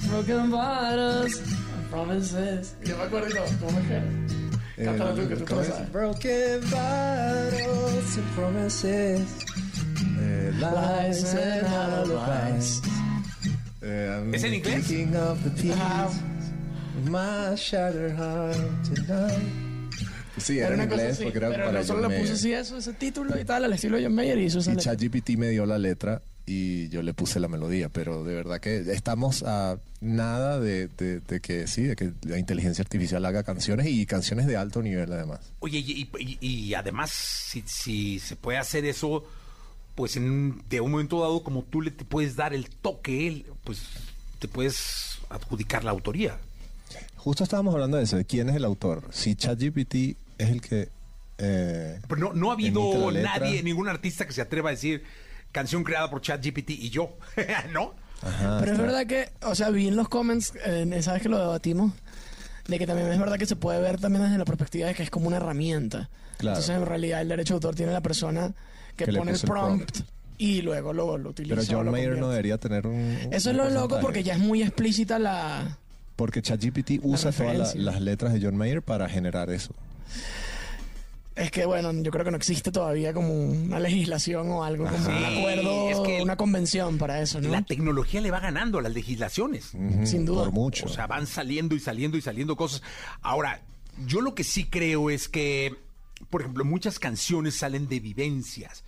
[0.09, 2.75] Broken bottles, and promises.
[2.85, 3.45] Yo me acuerdo.
[3.61, 4.85] ¿Cómo que?
[4.85, 5.93] Cántalo tú, que tú lo.
[5.93, 9.21] Broken bottles and promises.
[10.19, 12.83] Eh, Lies and alibis.
[13.83, 14.87] Eh, ¿Es en inglés?
[18.17, 19.39] Heart tonight.
[20.39, 22.33] Sí, era, Era en inglés así, porque era pero para no solo John le Mayer.
[22.35, 24.77] así eso, ese título y tal, al estilo de John Mayer y esa Y.
[24.77, 28.79] ChatGPT me dio la letra y yo le puse la melodía, pero de verdad que
[28.93, 33.87] estamos a nada de, de- de que sí, de que la inteligencia artificial haga canciones
[33.89, 35.41] y canciones de alto nivel además.
[35.61, 39.23] Oye, y, y- y además, si, si se puede hacer eso,
[39.95, 43.29] pues en un- de un momento dado, como tú le te puedes dar el toque,
[43.29, 43.81] el- pues
[44.39, 46.39] te puedes adjudicar la autoría.
[47.17, 49.03] Justo estábamos hablando de eso, de quién es el autor.
[49.13, 49.95] Si ChatGPT
[50.39, 50.89] es el que...
[51.39, 55.05] eh, Pero no, no ha habido nadie, ningún artista que se atreva a decir
[55.53, 57.17] canción creada por ChatGPT y yo,
[57.73, 57.95] ¿no?
[58.23, 61.29] Ajá, Pero es está- verdad que, o sea, vi en los comments, eh, sabes que
[61.29, 61.93] lo debatimos,
[62.69, 65.03] de que también es verdad que se puede ver también desde la perspectiva de que
[65.03, 66.09] es como una herramienta.
[66.39, 66.57] Claro.
[66.59, 68.53] Entonces, en realidad, el derecho de autor tiene la persona
[68.97, 70.11] que, Que le pone el prompt, prompt.
[70.39, 71.55] y luego lo, lo utiliza.
[71.57, 73.17] Pero John Mayer no debería tener un...
[73.31, 75.79] Eso un es lo loco porque ya es muy explícita la...
[76.17, 79.73] Porque ChatGPT usa todas la- las letras de John Mayer para generar eso.
[81.35, 84.99] Es que, bueno, yo creo que no existe todavía como una legislación o algo, como
[84.99, 87.49] un Sí, acuerdo, es que- una convención para eso, ¿no?
[87.49, 89.73] La tecnología le va ganando a las legislaciones.
[90.05, 90.45] Sin duda.
[90.45, 90.85] Por mucho.
[90.85, 92.83] O sea, van saliendo y saliendo y saliendo cosas.
[93.23, 93.63] Ahora,
[94.07, 95.75] yo lo que sí creo es que,
[96.31, 98.85] por ejemplo, muchas canciones salen de vivencias.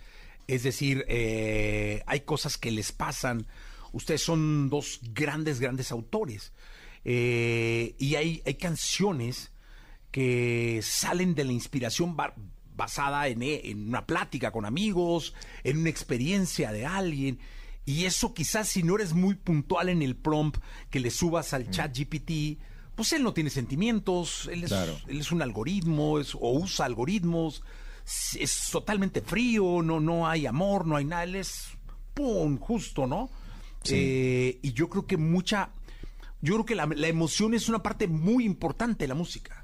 [0.47, 3.47] Es decir, eh, hay cosas que les pasan.
[3.93, 6.53] Ustedes son dos grandes, grandes autores.
[7.03, 9.51] Eh, y hay, hay canciones
[10.11, 12.33] que salen de la inspiración ba-
[12.75, 15.33] basada en, eh, en una plática con amigos,
[15.63, 17.39] en una experiencia de alguien.
[17.85, 20.57] Y eso quizás si no eres muy puntual en el prompt
[20.89, 22.59] que le subas al chat GPT,
[22.95, 24.97] pues él no tiene sentimientos, él es, Claro.
[25.07, 27.63] él es un algoritmo es- o usa algoritmos,
[28.05, 31.69] es, es totalmente frío, no, no hay amor, no hay nada, él es
[32.13, 33.29] pum, justo, ¿no?
[33.89, 35.69] Eh, y yo creo que mucha,
[36.41, 39.63] yo creo que la, la emoción es una parte muy importante de la música.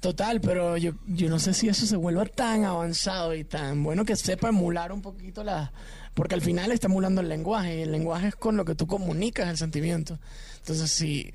[0.00, 4.04] Total, pero yo, yo no sé si eso se vuelva tan avanzado y tan bueno
[4.04, 5.72] que sepa emular un poquito la...
[6.14, 8.86] Porque al final está emulando el lenguaje y el lenguaje es con lo que tú
[8.86, 10.18] comunicas el sentimiento.
[10.58, 11.32] Entonces, si em-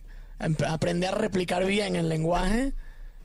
[0.67, 2.73] aprende a replicar bien el lenguaje,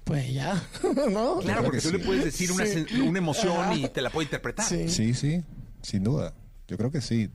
[0.05, 0.63] pues ya,
[1.11, 1.39] ¿no?
[1.39, 2.85] Claro, porque tú le puedes decir una, Sí.
[2.85, 3.75] sen- una emoción Ajá.
[3.75, 4.67] y te la puede interpretar.
[4.67, 4.89] Sí.
[4.89, 5.43] Sí, sí,
[5.83, 6.33] sin duda.
[6.69, 7.31] Yo creo que sí.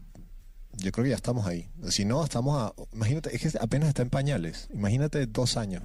[0.77, 1.67] Yo creo que ya estamos ahí.
[1.89, 2.73] Si no, estamos a...
[2.93, 4.69] Imagínate, es que apenas está en pañales.
[4.73, 5.83] Imagínate dos años,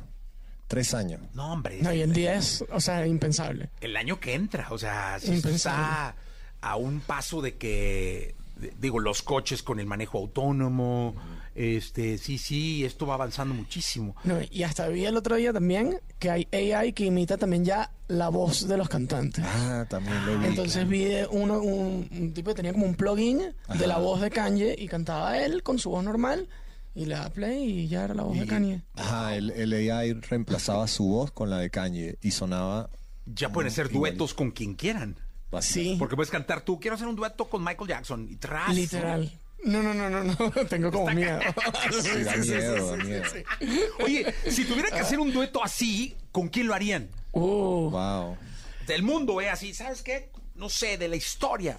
[0.69, 1.21] tres años.
[1.35, 1.81] No, hombre.
[1.83, 3.71] No, y en 10, o sea, impensable.
[3.81, 6.15] El año que entra, o sea, si está
[6.61, 11.17] a un paso de que, de- digo, los coches con el manejo autónomo,
[11.57, 14.15] este, sí, sí, esto va avanzando muchísimo.
[14.25, 17.91] No, y hasta vi el otro día también que hay AI que imita también ya
[18.09, 19.45] la voz de los cantantes.
[19.47, 20.47] Ah, también lo vi.
[20.47, 24.21] Entonces vi de uno, un, un tipo que tenía como un plugin de la voz
[24.21, 26.49] de Kanye y cantaba él con su voz normal
[26.95, 28.83] y le da play y ya era la voz de Kanye.
[28.95, 32.91] Ajá, el, el AI reemplazaba su voz con la de Kanye y sonaba...
[33.27, 35.17] Ya pueden hacer duetos con quien quieran.
[35.61, 38.29] Sí, Porque puedes cantar tú, quiero hacer un dueto con Michael Jackson.
[38.31, 38.75] Y tras.
[38.75, 39.31] literal.
[39.67, 41.39] No, no, no, no, no, tengo como miedo.
[42.01, 43.23] Sí, da miedo, da miedo.
[44.05, 47.09] Oye, si tuvieran que hacer un dueto así, ¿con quién lo harían?
[47.33, 48.37] Uh, Wow.
[48.87, 49.51] Del mundo, ¿eh?
[49.51, 50.31] Así, ¿sabes qué?
[50.55, 51.77] No sé, de la historia.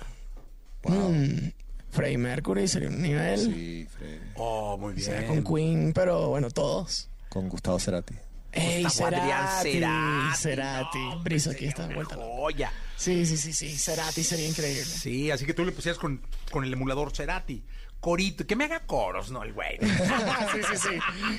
[0.83, 1.47] mm,
[1.91, 3.39] Freddie Mercury sería un nivel.
[3.39, 4.19] Sí, Freddy.
[4.35, 5.05] Oh, muy O bien.
[5.05, 7.09] sea, con Queen, pero bueno, todos.
[7.29, 8.13] Con Gustavo Cerati.
[8.57, 10.37] Ey, Gustavo Adrián Cerati, Cerati.
[10.37, 10.97] Cerati.
[10.99, 12.15] No, hombre, aquí está vuelta.
[12.15, 12.71] joya.
[12.95, 13.77] Sí, sí, sí, sí.
[13.77, 14.83] Cerati sería increíble.
[14.85, 17.63] Sí, así que tú le pusieras con, con el emulador Cerati.
[17.99, 19.43] Corito, que me haga coros, ¿no?
[19.43, 19.77] El güey.
[19.81, 20.89] sí, sí, sí.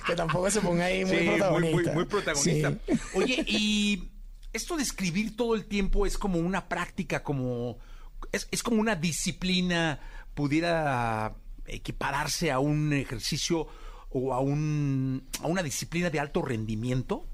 [0.07, 1.77] Que tampoco se ponga ahí muy Sí, protagonista.
[1.83, 2.73] muy, muy protagonista.
[2.87, 2.99] Sí.
[3.15, 4.09] Oye, y
[4.53, 7.79] esto de escribir todo el tiempo es como una práctica, como
[8.33, 10.01] es, es como una disciplina,
[10.35, 11.35] pudiera
[11.67, 13.69] equipararse a un ejercicio
[14.11, 17.25] o a, un, a una disciplina de alto rendimiento.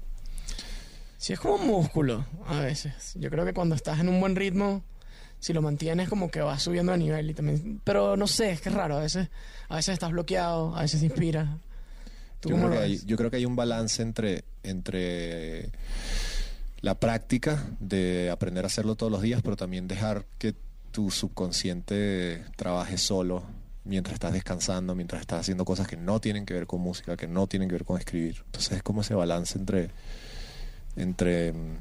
[1.17, 3.13] Sí, es como un músculo a veces.
[3.15, 4.83] Yo creo que cuando estás en un buen ritmo,
[5.39, 7.29] si lo mantienes, como que vas subiendo de nivel.
[7.29, 8.97] y también Pero no sé, es que es raro.
[8.97, 9.29] A veces,
[9.69, 11.49] a veces estás bloqueado, a veces te inspiras.
[12.39, 15.71] ¿Tú Yo cómo creo, lo hay, yo creo que hay un balance entre, entre
[16.81, 20.53] la práctica de aprender a hacerlo todos los días, pero también dejar que
[20.91, 23.43] tu subconsciente trabaje solo
[23.85, 27.27] mientras estás descansando, mientras estás haciendo cosas que no tienen que ver con música, que
[27.27, 28.41] no tienen que ver con escribir.
[28.45, 29.91] Entonces es como ese balance entre,
[30.95, 31.77] entre mm,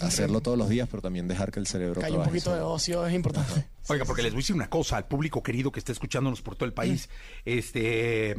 [0.00, 2.60] hacerlo todos los días, pero también dejar que el cerebro Que hay un poquito de
[2.60, 3.66] ocio, es importante.
[3.88, 6.56] Oiga, porque les voy a decir una cosa al público querido que está escuchándonos por
[6.56, 7.08] todo el país.
[7.44, 8.34] Este.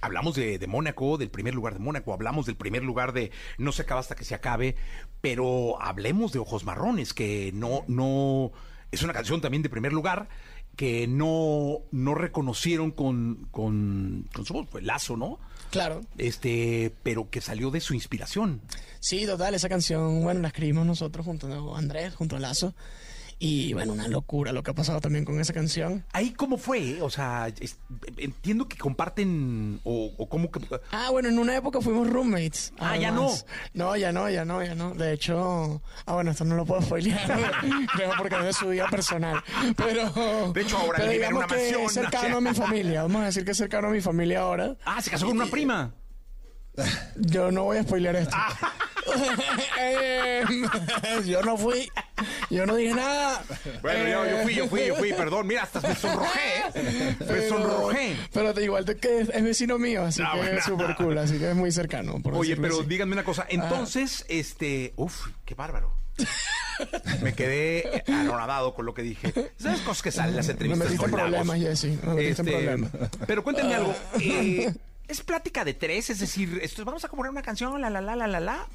[0.00, 3.72] Hablamos de, de Mónaco, del primer lugar de Mónaco, hablamos del primer lugar de No
[3.72, 4.76] se acaba hasta que se acabe,
[5.20, 8.52] pero hablemos de Ojos Marrones, que no, no,
[8.90, 10.28] es una canción también de primer lugar,
[10.76, 15.38] que no, no reconocieron con, con, con su voz, fue Lazo, ¿no?
[15.70, 16.02] Claro.
[16.18, 18.60] Este, pero que salió de su inspiración.
[19.00, 22.74] Sí, total, esa canción, bueno, la escribimos nosotros junto a Andrés, junto a Lazo.
[23.38, 26.06] Y bueno, una locura lo que ha pasado también con esa canción.
[26.12, 27.78] Ahí cómo fue, o sea, es-
[28.16, 30.60] entiendo que comparten o, o cómo que
[30.90, 32.72] Ah, bueno, en una época fuimos roommates.
[32.78, 33.44] Ah, ya además.
[33.74, 34.94] No, ya no, ya no, ya no.
[34.94, 37.20] De hecho, ah, bueno, esto no lo puedo spoilear,
[37.94, 39.42] creo, porque no es de su vida personal.
[39.76, 40.52] Pero.
[40.54, 43.02] De hecho, ahora pero digamos una que mansión, es cercano a mi familia.
[43.02, 44.76] Vamos a decir que es cercano a mi familia ahora.
[44.86, 45.92] Ah, se casó con una prima.
[47.16, 48.36] Yo no voy a spoilear esto.
[49.78, 50.42] Eh,
[51.26, 51.88] yo no fui.
[52.50, 53.42] Yo no dije nada.
[53.80, 55.46] Bueno, yo, yo fui, yo fui, yo fui, perdón.
[55.46, 56.40] Mira, hasta me sonrojé.
[56.74, 57.16] ¿eh?
[57.20, 58.16] Me sonrojé.
[58.32, 60.58] Pero de igual que es, es vecino mío, así Ah, que bueno.
[60.58, 62.20] es súper cool, así que es muy cercano.
[62.20, 62.86] por Oye, pero así.
[62.88, 63.46] díganme una cosa.
[63.48, 64.92] Entonces, este.
[64.96, 65.94] Uf, qué bárbaro.
[67.22, 69.52] Me quedé anonadado con lo que dije.
[69.56, 71.46] ¿Sabes cosas que salen en las Me entrevistas metiste en con Lagos?
[71.46, 71.98] problemas, Jessy.
[72.04, 72.90] Me metiste Este, problemas.
[73.26, 73.94] Pero cuéntenme algo.
[74.20, 74.74] eh,
[75.08, 76.10] ¿Es plática de tres?
[76.10, 78.66] Es decir, esto, vamos a componer una canción, la, la, la, la, la, la.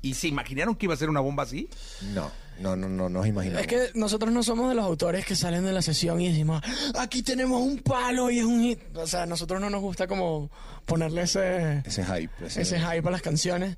[0.00, 1.68] ¿Y se imaginaron que iba a ser una bomba así?
[2.12, 2.30] No,
[2.60, 3.62] no, no, no nos imaginamos.
[3.62, 6.62] Es que nosotros no somos de los autores que salen de la sesión y decimos,
[6.96, 8.80] aquí tenemos un palo y es un hit.
[8.96, 10.50] O sea, a nosotros no nos gusta como
[10.84, 12.46] ponerle ese, Ese hype.
[12.46, 13.76] Ese, ese hype a las canciones.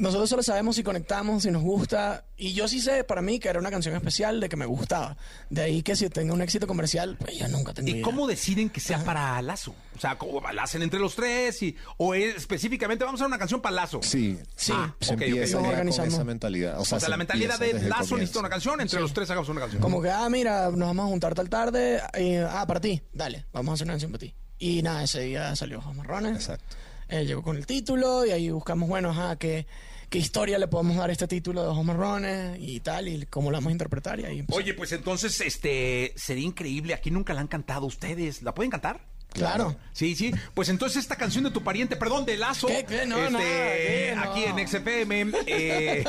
[0.00, 2.24] Nosotros solo sabemos si conectamos, si nos gusta.
[2.38, 5.18] Y yo sí sé para mí que era una canción especial de que me gustaba.
[5.50, 8.02] De ahí que si tenga un éxito comercial, pues yo nunca tengo ¿Y idea.
[8.02, 9.74] cómo deciden que sea para Lazo?
[9.94, 11.62] O sea, ¿cómo la hacen entre los tres?
[11.62, 14.00] Y, ¿O es- específicamente vamos a hacer una canción para Lazo?
[14.02, 14.72] Sí, Sí.
[14.74, 15.22] Ah, se ok, ok.
[15.26, 16.14] empieza Nos ya con organizamos.
[16.14, 16.78] esa mentalidad.
[16.78, 19.28] O O sea, sea, se la mentalidad de Lazo necesita una canción, entre los tres
[19.30, 19.82] hagamos una canción.
[19.82, 22.00] Como que, ah, mira, nos vamos a juntar tal tarde.
[22.18, 24.34] y, ah, para ti, dale, vamos a hacer una canción para ti.
[24.58, 26.36] Y nada, ese día salió Ojos Marrones.
[26.36, 26.74] Exacto.
[27.10, 29.66] Eh, llegó con el título y ahí buscamos, bueno, ajá, qué,
[30.10, 33.50] qué historia le podemos dar a este título de Ojos Marrones y tal, y cómo
[33.50, 34.18] la vamos a interpretar.
[34.20, 34.58] Y ahí empezó.
[34.58, 36.92] Oye, pues entonces, este, sería increíble.
[36.94, 38.42] Aquí nunca la han cantado ustedes.
[38.42, 39.00] ¿La pueden cantar?
[39.32, 39.76] claro.
[39.92, 40.32] Sí, sí.
[40.54, 42.66] Pues entonces esta canción de tu pariente, perdón, de Lazo.
[42.66, 43.06] ¿Qué, qué?
[43.06, 44.12] No, este, nada, ¿qué?
[44.16, 44.22] No.
[44.22, 45.32] Aquí en XFM.
[45.46, 46.04] eh,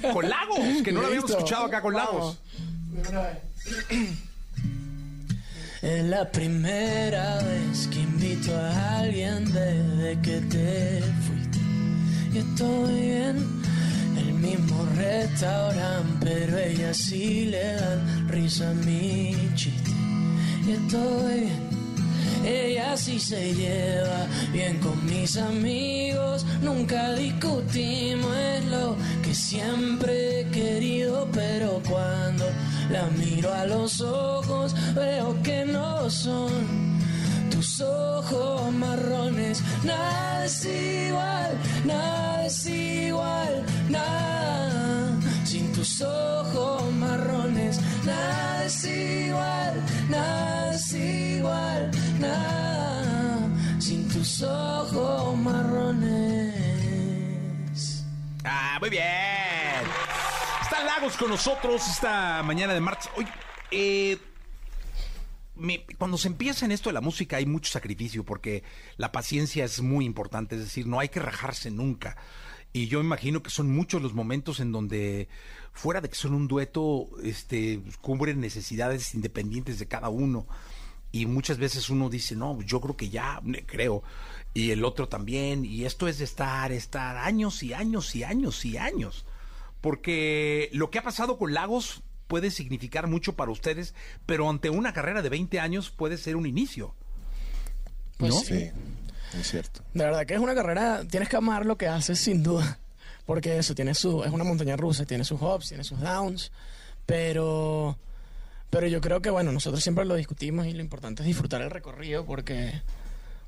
[0.14, 2.38] con Lagos, que no lo habíamos escuchado acá con Lagos.
[5.82, 11.43] Es la primera vez que invito a alguien desde que te fuiste.
[12.34, 13.36] Estoy en
[14.18, 19.92] el mismo restaurante, pero ella sí le dan risa a mi chiste.
[20.66, 21.74] Y estoy bien.
[22.44, 30.44] Ella sí se lleva bien con mis amigos, nunca discutimos, es lo que siempre he
[30.50, 32.44] querido, pero cuando
[32.90, 36.93] la miro a los ojos veo que no son
[37.50, 45.18] tus ojos marrones, nada es igual, nada es igual, nada.
[45.44, 53.48] Sin tus ojos marrones, nada es igual, nada es igual, nada.
[53.78, 56.54] Sin tus ojos marrones.
[58.44, 59.82] Ah, muy bien.
[60.62, 63.08] Está Lagos con nosotros esta mañana de martes.
[63.70, 64.18] Eh,
[65.98, 68.62] cuando se empieza en esto de la música hay mucho sacrificio porque
[68.96, 72.16] la paciencia es muy importante, es decir, no hay que rajarse nunca.
[72.72, 75.28] Y yo imagino que son muchos los momentos en donde,
[75.72, 80.48] fuera de que son un dueto, este, cubren necesidades independientes de cada uno.
[81.12, 84.02] Y muchas veces uno dice, no, yo creo que ya, creo.
[84.54, 85.64] Y el otro también.
[85.64, 89.24] Y esto es estar, estar años y años y años y años.
[89.80, 92.02] Porque lo que ha pasado con Lagos
[92.34, 93.94] puede significar mucho para ustedes,
[94.26, 96.92] pero ante una carrera de 20 años puede ser un inicio.
[98.18, 98.40] Pues ¿No?
[98.40, 98.72] sí.
[99.30, 99.84] Sí, es cierto.
[99.94, 102.80] De verdad que es una carrera, tienes que amar lo que haces sin duda,
[103.24, 106.50] porque eso tiene su, es una montaña rusa, tiene sus ups, tiene sus downs,
[107.06, 107.96] pero,
[108.68, 111.70] pero yo creo que bueno, nosotros siempre lo discutimos y lo importante es disfrutar el
[111.70, 112.82] recorrido porque,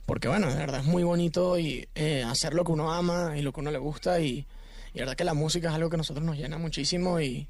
[0.06, 3.42] porque bueno, de verdad es muy bonito y eh, hacer lo que uno ama y
[3.42, 4.46] lo que uno le gusta y,
[4.92, 7.48] y de verdad que la música es algo que a nosotros nos llena muchísimo y,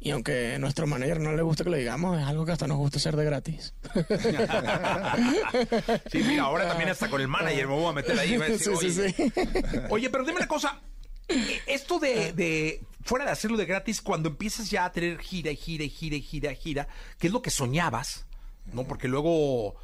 [0.00, 2.66] y aunque a nuestro manager no le guste que lo digamos, es algo que hasta
[2.66, 3.74] nos gusta hacer de gratis.
[6.10, 8.34] Sí, mira, ahora también hasta con el manager me voy a meter ahí.
[8.34, 9.32] a decir, Sí, sí, oye, sí.
[9.90, 10.80] Oye, pero dime una cosa.
[11.66, 15.56] Esto de, de, fuera de hacerlo de gratis, cuando empiezas ya a tener gira y
[15.56, 16.88] gira y gira y gira y gira,
[17.18, 18.26] ¿qué es lo que soñabas?
[18.72, 18.84] ¿No?
[18.84, 19.76] Porque luego,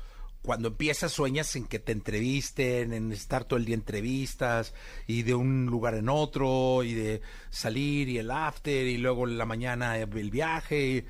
[0.45, 4.75] cuando empiezas, sueñas en que te entrevisten, en estar todo el día en entrevistas,
[5.07, 9.47] y de un lugar en otro, y de salir y el after, y luego la
[9.47, 11.07] mañana el viaje.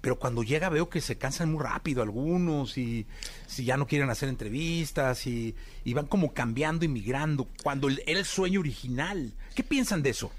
[0.00, 3.06] pero cuando llega veo que se cansan muy rápido algunos y
[3.46, 5.54] si ya no quieren hacer entrevistas y,
[5.94, 9.32] van como cambiando y migrando cuando era el sueño original.
[9.54, 10.32] ¿Qué piensan de eso?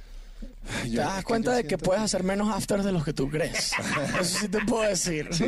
[0.84, 3.72] Te das cuenta de que puedes hacer menos afters de los que tú crees.
[4.20, 5.28] Eso sí te puedo decir.
[5.32, 5.46] Sí.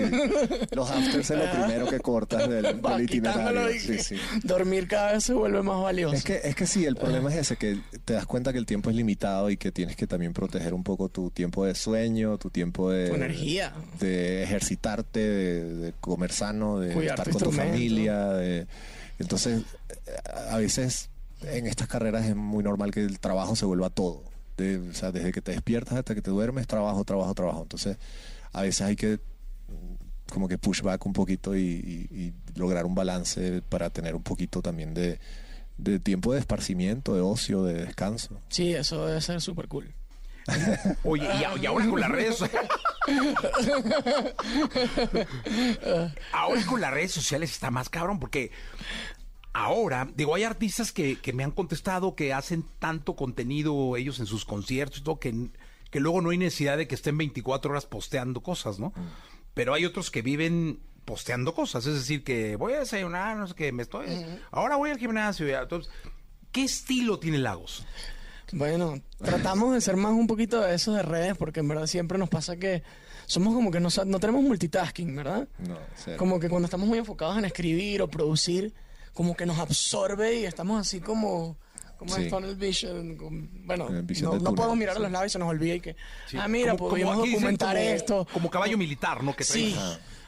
[0.72, 3.72] Los afters es lo primero que cortas del, itinerario.
[3.74, 4.16] y- Sí, sí.
[4.44, 6.16] Dormir cada vez se vuelve más valioso.
[6.16, 8.66] Es que, es que sí, el problema es ese, que te das cuenta que el
[8.66, 12.38] tiempo es limitado y que tienes que también proteger un poco tu tiempo de sueño,
[12.38, 13.10] tu tiempo de...
[13.10, 13.74] Tu energía.
[14.00, 18.28] De ejercitarte, de, de comer sano, de Cuidar estar tu con tu familia.
[18.30, 18.68] de-
[19.20, 19.62] entonces,
[20.08, 20.12] eh,
[20.52, 21.10] a veces
[21.44, 24.24] en estas carreras es muy normal que el trabajo se vuelva todo.
[24.58, 27.62] De- o sea, desde que te despiertas hasta que te duermes, trabajo, trabajo, trabajo.
[27.64, 27.98] Entonces,
[28.54, 29.20] a veces hay que
[29.68, 29.96] mm,
[30.34, 34.24] como que push back un poquito y, y- y lograr un balance para tener un
[34.24, 35.20] poquito también de,
[35.78, 38.40] de tiempo de esparcimiento, de ocio, de descanso.
[38.50, 39.94] Sí, eso debe ser súper cool.
[41.04, 41.28] Oye,
[41.58, 42.38] y, y ahora con las redes
[46.32, 48.52] Ahora con las redes sociales está más cabrón porque
[49.56, 54.26] ahora, digo, hay artistas que, que me han contestado que hacen tanto contenido ellos en
[54.26, 55.34] sus conciertos y todo que,
[55.90, 58.92] que luego no hay necesidad de que estén 24 horas posteando cosas, ¿no?
[59.54, 63.56] Pero hay otros que viven posteando cosas, es decir, que voy a desayunar, no sé
[63.56, 64.08] qué, me estoy...
[64.52, 65.48] Ahora voy al gimnasio.
[65.48, 65.62] ya.
[65.62, 65.90] Entonces,
[66.52, 67.86] ¿qué estilo tiene Lagos?
[68.52, 72.18] Bueno, tratamos de ser más un poquito de eso de redes, porque en verdad siempre
[72.18, 72.84] nos pasa que
[73.26, 75.48] somos como que no, no tenemos multitasking, ¿verdad?
[75.60, 76.18] No, cero.
[76.18, 78.74] Como que cuando estamos muy enfocados en escribir o producir,
[79.16, 81.58] como que nos absorbe y estamos así como...
[81.98, 82.24] Como Sí.
[82.24, 85.30] en Tunnel Vision, con- bueno, no, de no túnel, podemos mirar a los lados y
[85.30, 85.96] se nos olvida y que,
[86.28, 86.38] Sí.
[86.38, 88.28] ah, mira, Como- como dicen, documentar como- esto.
[88.34, 89.34] Como caballo militar, ¿no?
[89.34, 89.74] Que Sí.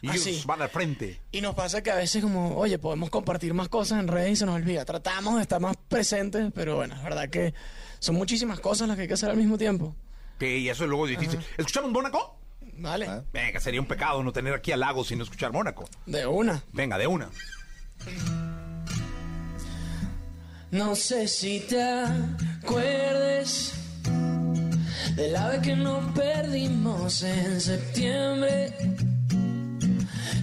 [0.02, 1.20] Y ellos van al frente.
[1.34, 4.36] Y nos pasa que a veces como, oye, podemos compartir más cosas en redes y
[4.38, 4.86] se nos olvida.
[4.86, 7.54] Tratamos de estar más presentes, pero bueno, es verdad que
[8.00, 9.94] son muchísimas cosas las que hay que hacer al mismo tiempo.
[10.40, 11.42] Que y eso es luego difícil.
[11.58, 12.38] ¿Escuchamos Mónaco?
[12.78, 13.24] Vale, Ah.
[13.34, 15.84] Venga, sería un pecado no tener aquí a Lagos sin escuchar Mónaco.
[16.06, 16.64] de una.
[16.72, 17.30] Venga, de una.
[20.72, 23.72] No sé si te acuerdes
[25.16, 28.74] del ave que nos perdimos en septiembre,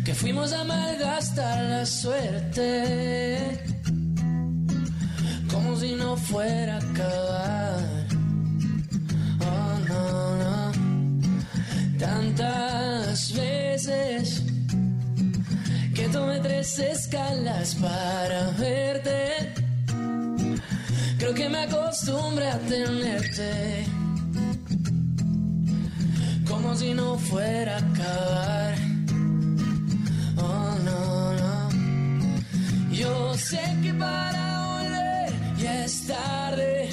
[0.03, 3.61] que fuimos a malgastar la suerte,
[5.53, 8.07] como si no fuera a acabar.
[9.41, 10.73] Oh, no, no.
[11.99, 14.43] Tantas veces
[15.95, 19.64] que tomé tres escalas para verte.
[21.19, 23.85] Creo que me acostumbré a tenerte
[26.49, 28.75] como si no fuera a acabar.
[30.37, 31.69] Oh, no, no.
[32.93, 34.45] Yo sé que para
[34.77, 36.89] volver ya es tarde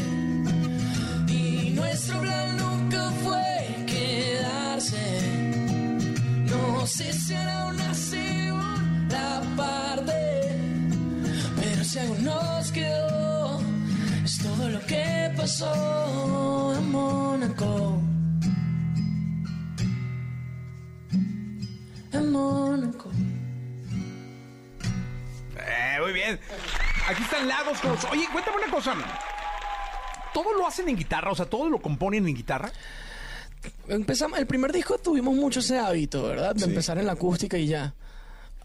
[1.28, 5.06] y nuestro plan nunca fue quedarse.
[6.46, 10.20] No sé si hará una segunda parte,
[11.60, 13.31] pero si algo nos quedó,
[14.44, 18.02] todo lo que pasó en Mónaco.
[22.14, 23.10] En Mónaco.
[25.58, 26.40] Eh, muy bien.
[27.08, 28.96] Aquí están Lagos con los- Oye, cuéntame una cosa.
[30.34, 31.32] ¿Todo lo hacen en guitarra?
[31.32, 32.72] O sea, ¿todo lo componen en guitarra?
[33.88, 36.54] Empezamos, el primer disco tuvimos mucho ese hábito, ¿verdad?
[36.56, 36.70] De Sí.
[36.70, 37.94] empezar en la acústica y ya.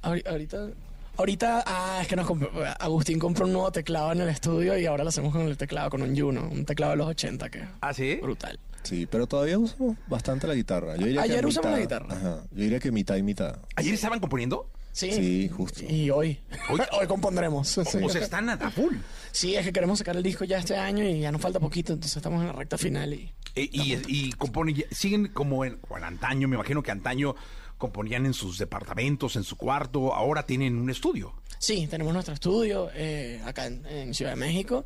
[0.02, 0.68] Ahori- Ahorita,
[1.16, 4.86] ahorita, ah, es que nos compró- Agustín compró un nuevo teclado en el estudio y
[4.86, 7.58] ahora lo hacemos con el teclado, con un Juno, un teclado de los 80 que
[7.60, 8.18] es ¿Ah, sí?
[8.22, 8.58] brutal.
[8.82, 10.96] Sí, pero todavía usamos bastante la guitarra.
[10.96, 12.06] Yo diría que Ayer usamos la guitarra.
[12.14, 12.42] Ajá.
[12.52, 13.56] Yo diría que mitad y mitad.
[13.74, 14.70] ¿Ayer estaban componiendo?
[14.92, 15.10] Sí.
[15.12, 15.82] Sí, justo.
[15.88, 16.38] Y hoy.
[16.70, 17.68] Hoy- Hoy, compondremos.
[17.68, 17.80] Sí.
[18.02, 18.94] O sea, están a full.
[19.32, 21.92] Sí, es que queremos sacar el disco ya este año y ya nos falta poquito,
[21.92, 23.30] entonces estamos en la recta final y...
[23.56, 27.34] Eh, y, y componen, siguen como en antaño, me imagino que antaño
[27.78, 31.34] componían en sus departamentos, en su cuarto, ahora tienen un estudio.
[31.58, 34.84] Sí, tenemos nuestro estudio eh, acá en, en Ciudad de México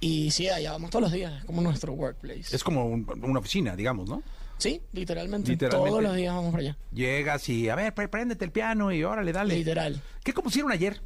[0.00, 2.54] y sí, allá vamos todos los días, es como nuestro workplace.
[2.54, 4.22] Es como un- una oficina, digamos, ¿no?
[4.58, 5.90] Sí, literalmente, Literalmente.
[5.90, 6.76] todos los días vamos para allá.
[6.92, 9.56] Llegas y, a ver, préndete el piano y órale, dale.
[9.56, 10.00] Literal.
[10.22, 11.00] ¿Qué compusieron ayer?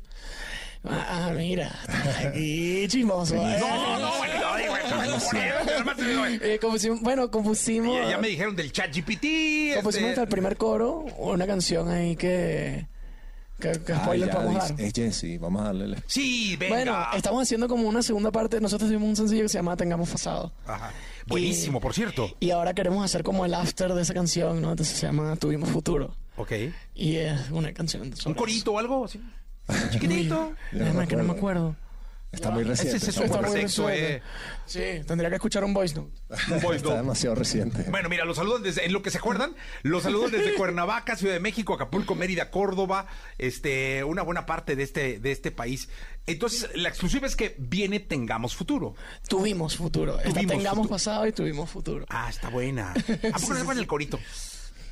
[0.88, 1.72] Ah, mira,
[2.24, 3.34] aquí chismoso.
[3.36, 3.56] ¿eh?
[3.60, 6.58] No, no, bueno, no, digo, eh.
[6.62, 7.96] Compusimos- bueno, compusimos...
[7.96, 9.74] Ya, ya me dijeron del chat GPT.
[9.74, 12.86] Compusimos hasta el primer coro, una canción ahí que...
[13.60, 14.74] que, que Ah, spoiler ya, dar.
[14.80, 15.96] Es Jesse, vamos a darle.
[16.06, 16.74] Sí, venga.
[16.74, 18.60] Bueno, estamos haciendo como una segunda parte.
[18.60, 20.52] Nosotros tuvimos un sencillo que se llama Tengamos Pasado.
[20.66, 20.92] Ajá.
[21.26, 22.30] Buenísimo, Y- por cierto.
[22.40, 24.70] Y ahora queremos hacer como el after de esa canción, ¿no?
[24.70, 26.14] Entonces se llama Tuvimos Futuro.
[26.36, 26.52] Ok.
[26.94, 29.20] Y es una canción ¿Un corito o algo así?
[29.90, 30.52] Chiquitito.
[30.72, 31.76] Uy, déjame que no me acuerdo.
[32.32, 32.96] Está muy Ese reciente.
[32.98, 34.16] es está súper muy sexo, reciente.
[34.16, 34.22] eh.
[34.66, 36.10] Sí, tendría que escuchar un voice note.
[36.52, 36.96] Un voice Está note.
[36.98, 37.84] demasiado reciente.
[37.88, 41.32] Bueno, mira, los saludan desde, en lo que se acuerdan, los saludan desde Cuernavaca, Ciudad
[41.32, 43.06] de México, Acapulco, Mérida, Córdoba,
[43.38, 45.88] este, una buena parte de este, de este país.
[46.26, 48.96] Entonces, la exclusiva es que viene Tengamos Futuro.
[49.28, 50.18] Tuvimos futuro.
[50.18, 50.90] Está Tuvimos tengamos futuro.
[50.94, 52.04] pasado y tuvimos futuro.
[52.10, 52.90] Ah, está buena.
[53.32, 54.18] ¿A poco no el corito?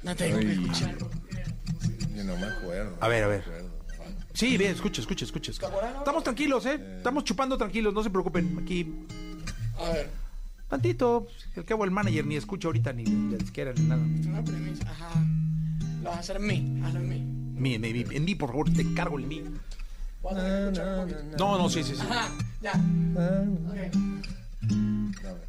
[0.02, 0.52] No tengo que Ay.
[0.52, 0.96] escuchar.
[2.14, 2.96] Yo no me acuerdo.
[3.00, 3.63] A ver, a ver.
[4.34, 5.52] Sí, bien, escucha, escucha, escucha.
[5.52, 6.74] Estamos tranquilos, ¿eh?
[6.98, 8.58] Estamos chupando tranquilos, no se preocupen.
[8.62, 9.06] Aquí,
[9.78, 10.10] A ver.
[10.68, 11.28] tantito.
[11.54, 14.02] El cabo el manager ni escucha ahorita ni la disquera ni nada.
[14.02, 14.90] Una premisa.
[14.90, 15.10] Ajá.
[16.02, 16.82] Lo vas a hacer en mí.
[16.84, 17.20] Hazlo en mí.
[17.60, 19.42] Mi, mi, mi- en mí, por favor, te encargo el mí.
[21.38, 22.00] No, no, sí, sí, sí.
[22.02, 22.28] Ajá,
[22.60, 22.72] ya.
[22.72, 23.94] Ok.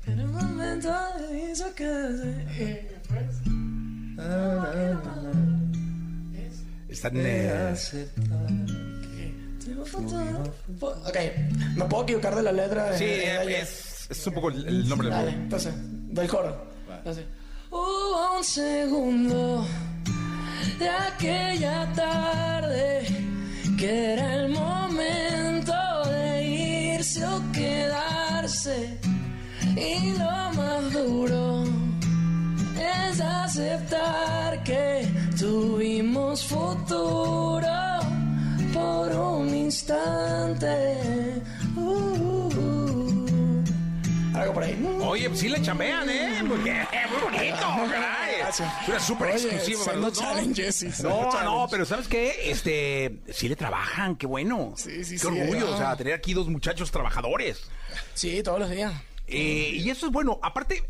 [0.07, 0.89] En el momento
[1.29, 1.53] de
[2.49, 3.41] Eh, después.
[6.95, 7.13] Están.
[7.17, 7.75] eh.
[10.81, 11.17] Ok,
[11.75, 12.97] me puedo equivocar de la letra.
[12.97, 13.61] sí, eh, ayer?
[13.63, 16.55] es, es un poco el, el nombre del Dale, entonces, del coro.
[17.69, 19.65] Hubo un segundo
[20.79, 23.03] de aquella tarde
[23.77, 25.73] que era el momento
[26.09, 26.43] de
[26.95, 28.97] irse o quedarse.
[29.75, 31.64] Y lo más duro
[33.09, 35.07] es aceptar que
[35.39, 37.67] tuvimos futuro
[38.73, 41.37] por un instante.
[41.75, 43.63] Uh, uh, uh.
[44.37, 44.97] algo por ahí.
[45.01, 46.43] Oye, pues sí le chambean, ¿eh?
[46.43, 48.25] Muy bonito, caray.
[48.87, 49.93] Una súper exclusiva.
[49.93, 50.11] ¿no?
[51.31, 52.51] No, no, pero ¿sabes qué?
[52.51, 54.73] Este, sí le trabajan, qué bueno.
[54.75, 55.75] Sí, sí, Qué sí, orgullo, ah.
[55.75, 57.63] o sea, tener aquí dos muchachos trabajadores.
[58.13, 58.93] Sí, todos los días.
[59.27, 60.39] Eh, y eso es bueno.
[60.43, 60.83] Aparte,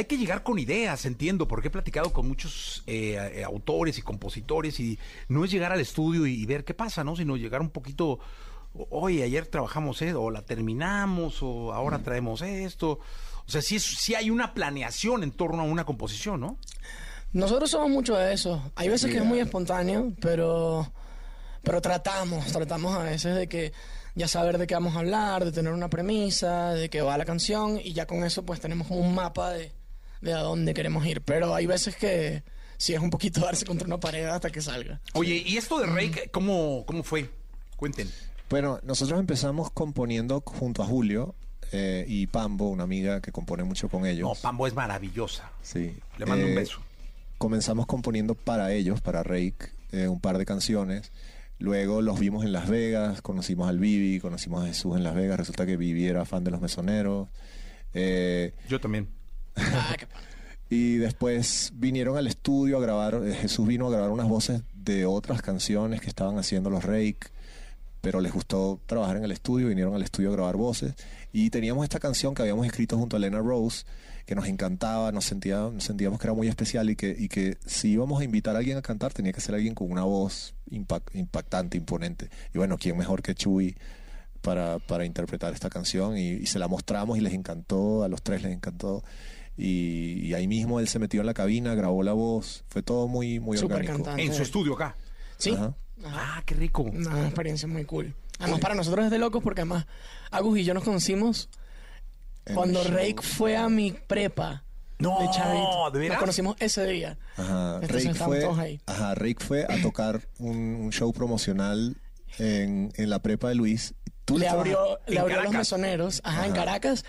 [0.00, 4.02] hay que llegar con ideas, entiendo, porque he platicado con muchos eh, eh, autores y
[4.02, 4.98] compositores y
[5.28, 7.16] no es llegar al estudio y, ver qué pasa, ¿no?
[7.16, 8.18] Sino llegar un poquito,
[8.88, 10.14] oye, ayer trabajamos, ¿eh?
[10.14, 12.98] o la terminamos, o ahora traemos esto.
[13.46, 16.56] O sea, sí, sí hay una planeación en torno a una composición, ¿no?
[17.32, 18.72] Nosotros somos mucho de eso.
[18.76, 20.90] Hay veces que es muy espontáneo, pero,
[21.62, 23.72] pero tratamos, tratamos a veces de que
[24.14, 27.24] ya saber de qué vamos a hablar, de tener una premisa, de qué va la
[27.26, 29.72] canción y ya con eso pues tenemos como un mapa de,
[30.20, 31.20] de a dónde queremos ir.
[31.22, 32.42] Pero hay veces que
[32.76, 35.00] sí es un poquito darse contra una pared hasta que salga.
[35.14, 37.30] Oye, ¿y esto de Rake, cómo, cómo fue?
[37.76, 38.08] Cuenten.
[38.48, 41.34] Bueno, nosotros empezamos componiendo junto a Julio
[41.72, 44.28] eh, y Pambo, una amiga que compone mucho con ellos.
[44.28, 45.50] No, Pambo es maravillosa.
[45.62, 45.94] Sí.
[46.18, 46.80] Le mando un Eh, beso.
[47.38, 51.10] Comenzamos componiendo para ellos, para Rake, eh, un par de canciones.
[51.58, 55.38] Luego los vimos en Las Vegas, conocimos al Vivi, conocimos a Jesús en Las Vegas.
[55.38, 57.28] Resulta que Vivi era fan de los mesoneros.
[57.94, 59.08] Eh, Yo también.
[60.70, 65.06] y después vinieron al estudio a grabar, eh, Jesús vino a grabar unas voces de
[65.06, 67.18] otras canciones que estaban haciendo los Rake,
[68.00, 70.94] pero les gustó trabajar en el estudio, vinieron al estudio a grabar voces.
[71.32, 73.84] Y teníamos esta canción que habíamos escrito junto a Elena Rose,
[74.26, 78.20] que nos encantaba, nos, sentía, nos sentíamos que era muy especial y que, si íbamos
[78.20, 81.76] a invitar a alguien a cantar tenía que ser alguien con una voz impact- impactante,
[81.76, 82.30] imponente.
[82.54, 83.76] Y bueno, ¿quién mejor que Chuy?
[84.40, 88.42] Para, para interpretar esta canción y se la mostramos y les encantó, a los tres
[88.42, 89.04] les encantó.
[89.62, 93.08] Y, y ahí mismo él se metió en la cabina, grabó la voz, fue todo
[93.08, 93.92] muy, muy orgánico.
[93.92, 94.22] cantante.
[94.24, 94.96] En su estudio acá.
[95.36, 95.50] Sí.
[95.50, 95.74] Ajá.
[96.06, 96.82] Ah, qué rico.
[96.82, 98.14] Una experiencia muy cool.
[98.38, 99.84] Además, para nosotros es de locos porque además
[100.30, 101.50] Agus y yo nos conocimos
[102.46, 102.82] En cuando.
[102.84, 104.64] Rake fue a mi prepa.
[104.98, 105.90] No, de chavito.
[105.92, 106.14] ¿de veras?
[106.14, 107.18] Nos conocimos ese día.
[107.36, 108.80] Ajá, Rake fue, ahí.
[108.86, 111.98] ajá, Rake fue a tocar un, un show promocional
[112.38, 113.94] en, en la prepa de Luis.
[114.24, 116.52] Tú le abrió, le abrió a los mesoneros, ajá, en.
[116.52, 117.04] Caracas.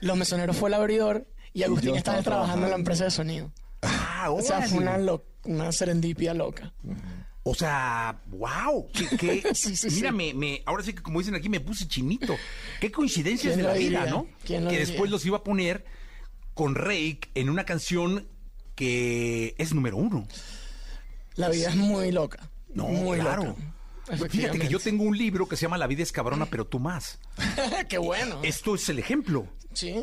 [0.00, 1.26] Los mesoneros fue el abridor
[1.58, 3.52] y Agustín estaba, trabajando en la empresa de sonido.
[3.82, 6.72] Ah, O sea, fue una, lo- una serendipia loca.
[7.44, 8.88] O sea, wow.
[8.92, 10.16] Que, que- Sí, sí, mira, sí.
[10.16, 12.36] Me, me- ahora sí que como dicen aquí, me puse chinito.
[12.80, 14.10] Qué coincidencias de ¿Quién la vida?
[14.10, 14.26] ¿no?
[14.44, 14.90] ¿Quién lo que diría?
[14.92, 15.84] después los iba a poner
[16.54, 18.26] con Rake en una canción
[18.74, 20.26] que es número uno.
[21.36, 22.50] La vida es muy loca.
[22.74, 23.56] No, muy claro.
[24.08, 24.28] loca.
[24.28, 26.78] Fíjate que yo tengo un libro que se llama La vida es cabrona, pero tú
[26.78, 27.18] más.
[27.88, 28.40] Qué bueno.
[28.42, 29.46] Esto es el ejemplo.
[29.72, 29.94] Sí.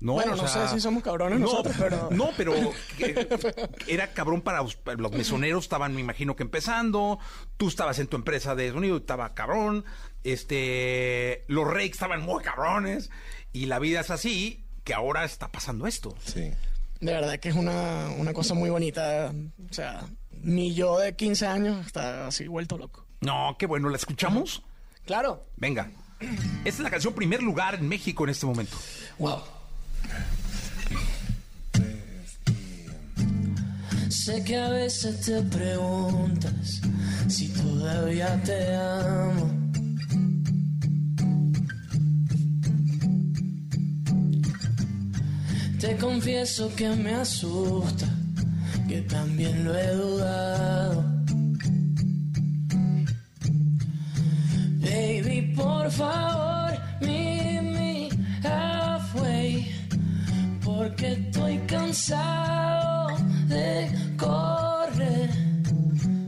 [0.00, 2.08] No, bueno, o no sea, sé si somos cabrones no, nosotros, pero...
[2.12, 2.54] No, pero
[3.86, 7.18] era cabrón para los, para los mesoneros, estaban, me imagino que empezando.
[7.56, 9.84] Tú estabas en tu empresa de sonido, estaba cabrón.
[10.22, 13.10] Este, los Rakes estaban muy cabrones.
[13.52, 16.14] Y la vida es así, que ahora está pasando esto.
[16.24, 16.50] Sí.
[17.00, 19.32] De verdad que es una, una cosa muy bonita.
[19.70, 23.06] O sea, mi yo de 15 años está así vuelto loco.
[23.20, 24.62] No, qué bueno, ¿la escuchamos?
[25.06, 25.44] Claro.
[25.56, 25.90] Venga.
[26.20, 28.76] Esta es la canción primer lugar en México en este momento.
[29.18, 29.42] Wow.
[34.08, 36.80] Sé que a veces te preguntas
[37.28, 39.64] si todavía te amo.
[45.78, 48.08] Te confieso que me asusta,
[48.88, 51.04] que también lo he dudado.
[54.80, 58.08] Baby, por favor, meet me.
[60.76, 63.16] Porque estoy cansado
[63.46, 65.30] de correr.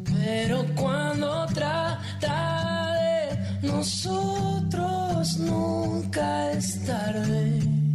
[0.05, 7.86] Pero cuando trata de nosotros, nunca es tarde.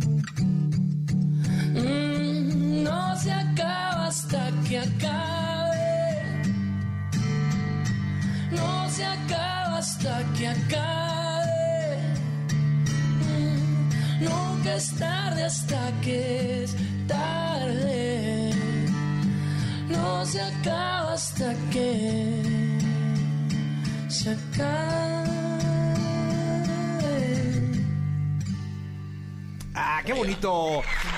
[30.02, 30.52] Ah, qué bonito.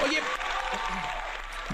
[0.03, 0.19] Oye,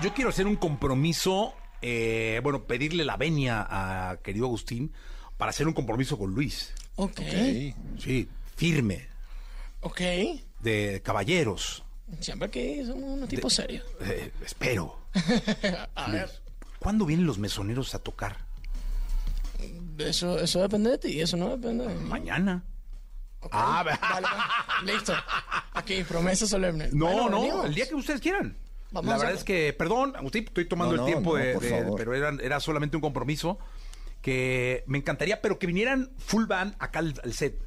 [0.02, 4.94] yo quiero hacer un compromiso, eh, bueno, pedirle la venia a querido Agustín
[5.38, 6.73] para hacer un compromiso con Luis.
[6.98, 7.19] Ok.
[7.98, 9.07] Sí, firme,
[9.81, 10.02] Ok.
[10.60, 11.84] de caballeros.
[12.19, 13.86] Siempre que somos unos tipos serios.
[14.02, 14.99] Eh, espero.
[15.95, 16.30] A ver.
[16.80, 18.38] ¿Cuándo vienen los mesoneros a tocar?
[19.98, 22.07] Eso, eso depende de ti, eso no depende de mí.
[22.07, 22.64] Mañana.
[23.51, 23.97] Ah, pues.
[24.93, 25.13] Listo.
[25.73, 26.89] Aquí promesa solemne.
[26.91, 27.65] No, Bueno, no, venimos.
[27.65, 28.57] el día que ustedes quieran.
[28.91, 31.63] Vamos la verdad es que, perdón, Agustín, estoy tomando No, el tiempo no, de, por
[31.63, 31.97] de- favor.
[31.97, 33.59] pero era, era solamente un compromiso
[34.21, 37.57] que me encantaría, pero que vinieran full band acá al, al set,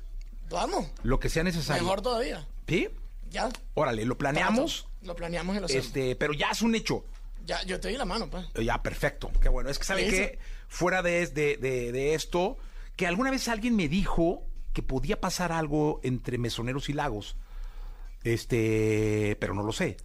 [0.50, 1.82] Vamos, lo que sea necesario.
[1.82, 2.46] mejor todavía.
[2.68, 2.88] ¿Sí?
[3.30, 3.48] Ya.
[3.74, 4.86] Órale, lo planeamos.
[5.02, 5.86] Lo planeamos y lo hacemos.
[5.86, 7.04] este, pero ya es un hecho.
[7.46, 8.44] Ya, yo te di la mano, pues.
[8.62, 9.30] Ya, perfecto.
[9.40, 9.70] Qué bueno.
[9.70, 10.38] Es que, ¿saben qué?
[10.68, 12.58] Fuera de, de, de- de esto,
[12.96, 17.36] que alguna vez alguien me dijo que podía pasar algo entre Mesoneros y Lagos.
[18.24, 19.96] Este, pero no lo sé.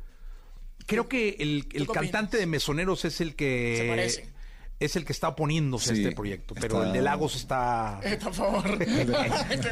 [0.85, 3.75] Creo que el, el cantante de Mesoneros es el que...
[3.77, 4.37] Se parece.
[4.79, 7.99] Es el que está oponiéndose Sí, a este proyecto, pero está- el de Lagos está...
[8.03, 8.77] Está a favor.
[8.77, 9.71] qué bueno, qué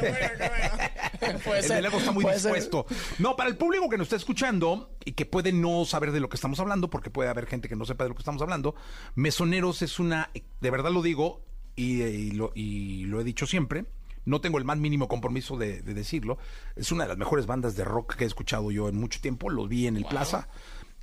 [1.21, 1.39] bueno.
[1.43, 2.33] Puede el ser, de Lagos está muy ser.
[2.33, 2.85] dispuesto.
[3.19, 6.27] No, para el público que nos está escuchando y que puede no saber de lo
[6.27, 8.73] que estamos hablando, porque puede haber gente que no sepa de lo que estamos hablando,
[9.13, 11.43] Mesoneros es una, de verdad lo digo
[11.75, 13.85] y, y lo, y lo he dicho siempre,
[14.25, 16.37] no tengo el más mínimo compromiso de, de decirlo,
[16.75, 19.49] es una de las mejores bandas de rock que he escuchado yo en mucho tiempo,
[19.49, 20.47] lo vi en el Plaza,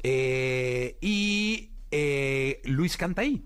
[0.05, 3.45] Eh, y eh, Luis canta ahí.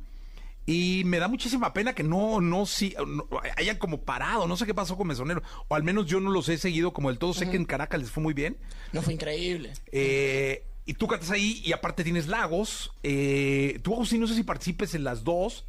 [0.68, 2.64] Y me da muchísima pena que no, no,
[3.06, 6.30] no, hayan como parado, no sé qué pasó con Mesonero, o al menos yo no
[6.30, 8.56] los he seguido como del todo, sé que en Caracas les fue muy bien.
[8.92, 9.74] No, fue increíble.
[9.92, 12.92] Eh, y tú cantas ahí y aparte tienes Lagos.
[13.04, 15.66] Eh, tú, Agustín, no sé si participes en las dos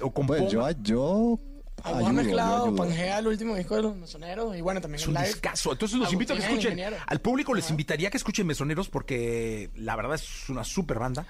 [0.00, 0.12] o.
[0.12, 1.38] Pues yo, yo
[1.84, 2.74] Hemos ayudo, mezclado.
[2.76, 5.26] Pangea, el último disco de los mesoneros, y bueno, también Es un live.
[5.26, 5.72] discazo.
[5.72, 6.78] Entonces los invito a que Agustín es escuchen.
[6.78, 7.04] ingeniero.
[7.06, 11.26] Al público les invitaría a que escuchen Mesoneros porque la verdad es una super banda.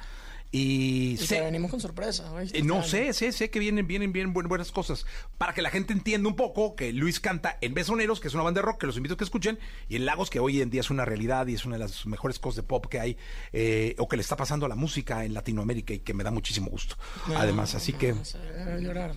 [0.52, 2.28] Y, Y sé- venimos con sorpresas.
[2.30, 2.58] ¿oíste?
[2.58, 5.06] Eh, no Este sé, sé, sé que vienen, vienen bien buen- buenas cosas.
[5.38, 8.42] Para que la gente entienda un poco que Luis canta en Besoneros, que es una
[8.42, 10.68] banda de rock, que los invito a que escuchen, y en Lagos, que hoy en
[10.70, 13.16] día es una realidad y es una de las mejores cosas de pop que hay,
[13.52, 16.32] eh, o que le está pasando a la música en Latinoamérica y que me da
[16.32, 16.96] muchísimo gusto.
[17.28, 18.12] No, Además, así que...
[18.14, 19.12] no llorar.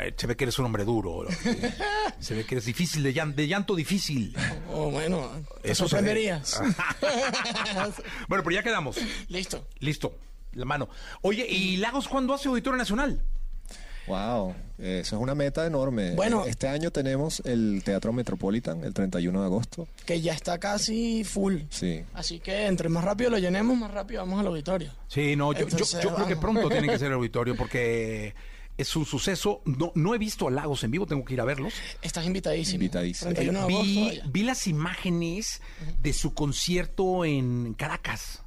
[0.00, 1.26] Eh, se ve que eres un hombre duro.
[2.20, 4.36] se ve que eres difícil, de, llan- de llanto difícil.
[4.72, 5.28] Oh, bueno,
[5.60, 6.60] te Eso sorprenderías.
[8.28, 8.96] Bueno, pero ya quedamos.
[9.28, 9.66] Listo.
[9.80, 10.16] Listo,
[10.54, 10.88] la mano.
[11.22, 13.20] Oye, ¿y Lagos cuándo hace Auditorio Nacional?
[14.08, 16.14] Wow, eso es una meta enorme.
[16.16, 16.44] Bueno.
[16.44, 19.86] Este año tenemos el Teatro Metropolitan el 31 de agosto.
[20.04, 21.58] Que ya está casi full.
[21.70, 22.02] Sí.
[22.12, 24.90] Así que entre más rápido lo llenemos, más rápido vamos al auditorio.
[25.06, 28.34] Sí, no, yo, yo- Entonces, yo creo que pronto tiene que ser el auditorio porque
[28.76, 29.62] es un suceso.
[29.66, 31.72] No, no he visto a Lagos en vivo, tengo que ir a verlos.
[32.02, 32.74] Estás invitadísimo.
[32.82, 33.32] Invitadísimo.
[33.32, 33.84] 31 de agosto.
[33.86, 34.22] Vi, allá.
[34.26, 35.62] vi las imágenes
[36.02, 38.42] de su concierto en Caracas.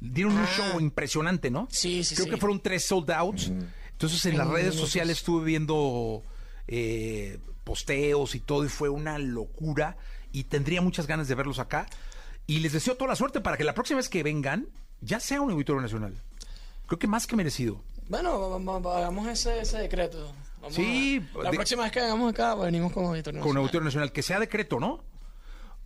[0.00, 0.48] Dieron un Ah.
[0.56, 1.68] show impresionante, ¿no?
[1.70, 2.30] Sí, sí, Creo sí.
[2.30, 3.50] que fueron tres sold outs.
[3.92, 6.22] Entonces en las redes sociales estuve viendo
[6.68, 9.96] eh, posteos y todo y fue una locura
[10.32, 11.86] y tendría muchas ganas de verlos acá.
[12.46, 14.66] Y les deseo toda la suerte para que la próxima vez que vengan
[15.00, 16.14] ya sea un auditorio nacional.
[16.86, 17.82] Creo que más que merecido.
[18.08, 18.54] Bueno,
[18.90, 20.32] hagamos ese, ese decreto.
[20.60, 23.40] Vamos Sí, a- la de- próxima vez que hagamos acá, venimos con auditorio.
[23.40, 23.60] con Nacional.
[23.62, 25.02] Auditorio Nacional, que sea decreto, ¿no?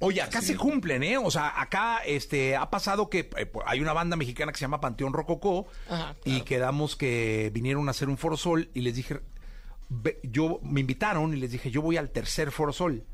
[0.00, 1.18] Oye, acá se cumplen, ¿eh?
[1.18, 4.80] O sea, acá este, ha pasado que eh, hay una banda mexicana que se llama
[4.80, 9.20] Panteón Rococó Ajá, y quedamos que vinieron a hacer un Foro Sol y les dije,
[9.90, 13.04] ve- yo me invitaron y les dije, yo voy al tercer Foro Sol.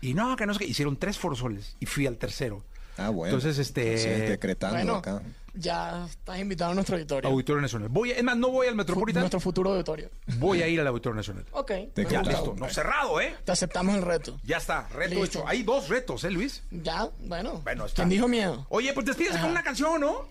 [0.00, 2.64] Y no, que no sé qué, hicieron tres Foro Soles y fui al tercero.
[2.96, 3.34] Ah, bueno.
[3.36, 3.96] Entonces, este...
[4.28, 5.22] Decretando Bueno, acá.
[5.58, 7.28] Ya estás invitado a nuestro auditorio.
[7.28, 7.88] Auditorio Nacional.
[7.88, 10.10] Voy, es más, no voy al Metropolitan, Nuestro futuro auditorio.
[10.38, 11.44] voy a ir al Auditorio Nacional.
[11.52, 11.72] Ok.
[11.94, 12.54] Te Ya, listo.
[12.56, 13.34] No, cerrado, ¿eh?
[13.44, 14.38] Te aceptamos el reto.
[14.44, 15.40] Ya está, reto Listo.
[15.40, 15.48] hecho.
[15.48, 16.62] Hay dos retos, ¿eh, Luis?
[16.70, 17.60] Ya, bueno.
[17.64, 17.96] Bueno, está.
[18.02, 18.66] ¿Quién dijo miedo?
[18.70, 19.42] Oye, pues despídese Ajá.
[19.42, 20.28] con una canción, ¿no?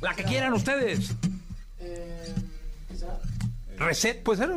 [0.00, 1.10] La que quieran ustedes.
[1.78, 2.34] Eh,
[3.76, 4.50] Reset, puede ser.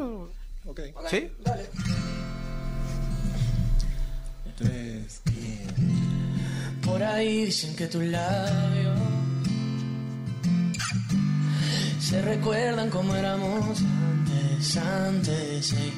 [0.65, 0.79] Ok.
[1.09, 1.31] ¿Sí?
[1.39, 1.69] Dale.
[4.57, 5.21] Tres.
[6.85, 8.92] Por ahí dicen que tus labios
[12.13, 15.65] se recuerdan como éramos antes, antes.
[15.65, 15.93] sí.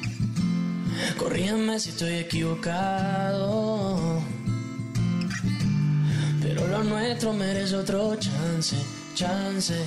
[1.18, 4.22] Corrígeme si estoy equivocado.
[6.40, 8.76] Pero lo nuestro merece otro chance,
[9.14, 9.78] chance.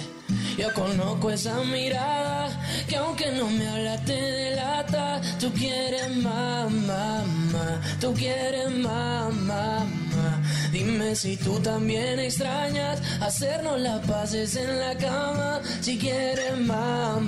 [0.55, 2.47] Yo conozco esa mirada
[2.87, 5.19] que aunque no me habla te delata.
[5.39, 7.99] Tú quieres más, más, más.
[7.99, 10.08] Tú quieres más, más, más.
[10.79, 15.59] Dime si tú también extrañas hacernos las paces en la cama.
[15.81, 17.19] Si quieres más.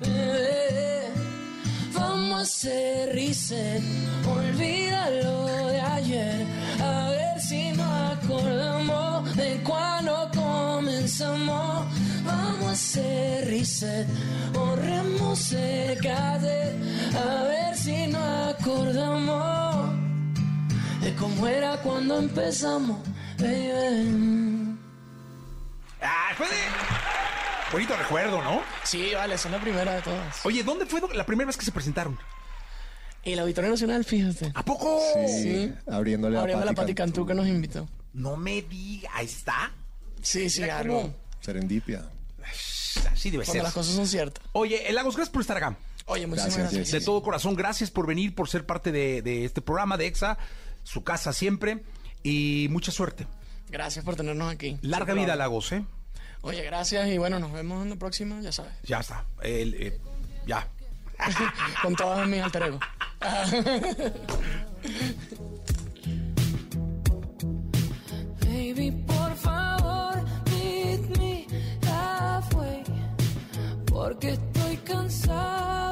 [0.00, 1.10] Bebé.
[1.92, 3.82] Vamos a hacer reset,
[4.24, 6.46] olvídalo de ayer.
[6.80, 11.86] A ver si nos acordamos de cuando comenzamos.
[12.24, 14.06] Vamos a hacer reset,
[14.52, 16.76] borremos el cassette.
[17.16, 19.71] A ver si nos acordamos
[21.02, 22.98] de cómo era cuando empezamos,
[23.38, 24.78] baby.
[26.00, 26.54] Ah, fue de...
[27.72, 28.62] Bonito recuerdo, ¿no?
[28.84, 30.44] Sí, vale, es la primera de todas.
[30.44, 32.18] Oye, ¿dónde fue la primera vez que se presentaron?
[33.24, 34.52] El Auditorio Nacional, fíjate.
[34.54, 35.00] ¿A poco?
[35.26, 37.88] Sí, abriéndole, Abriendo a la Patti Pati Cantú que nos invitó.
[38.12, 39.72] No me diga, ahí está.
[40.20, 41.14] Sí, sí, algo.
[41.40, 42.04] Serendipia.
[43.10, 43.62] Así debe Cuando ser.
[43.62, 44.44] las cosas son ciertas.
[44.52, 45.76] Oye, el Lagos, gracias por estar acá.
[46.06, 47.00] Oye, muchísimas Gracias, gracias.
[47.00, 50.36] De todo corazón, gracias por venir, por ser parte de, de este programa de EXA,
[50.82, 51.84] su casa siempre,
[52.22, 53.26] y mucha suerte.
[53.68, 54.78] Gracias por tenernos aquí.
[54.82, 55.84] Larga vida, Lagos, ¿eh?
[56.42, 58.72] Oye, gracias y bueno, nos vemos en la próxima, ya sabes.
[58.82, 59.24] Ya está.
[59.42, 60.00] El, eh,
[60.46, 60.68] ya.
[61.82, 62.80] Con todos mis alter ego.
[68.40, 71.46] Baby, por favor, meet me
[71.86, 72.82] halfway.
[73.86, 75.91] Porque estoy cansado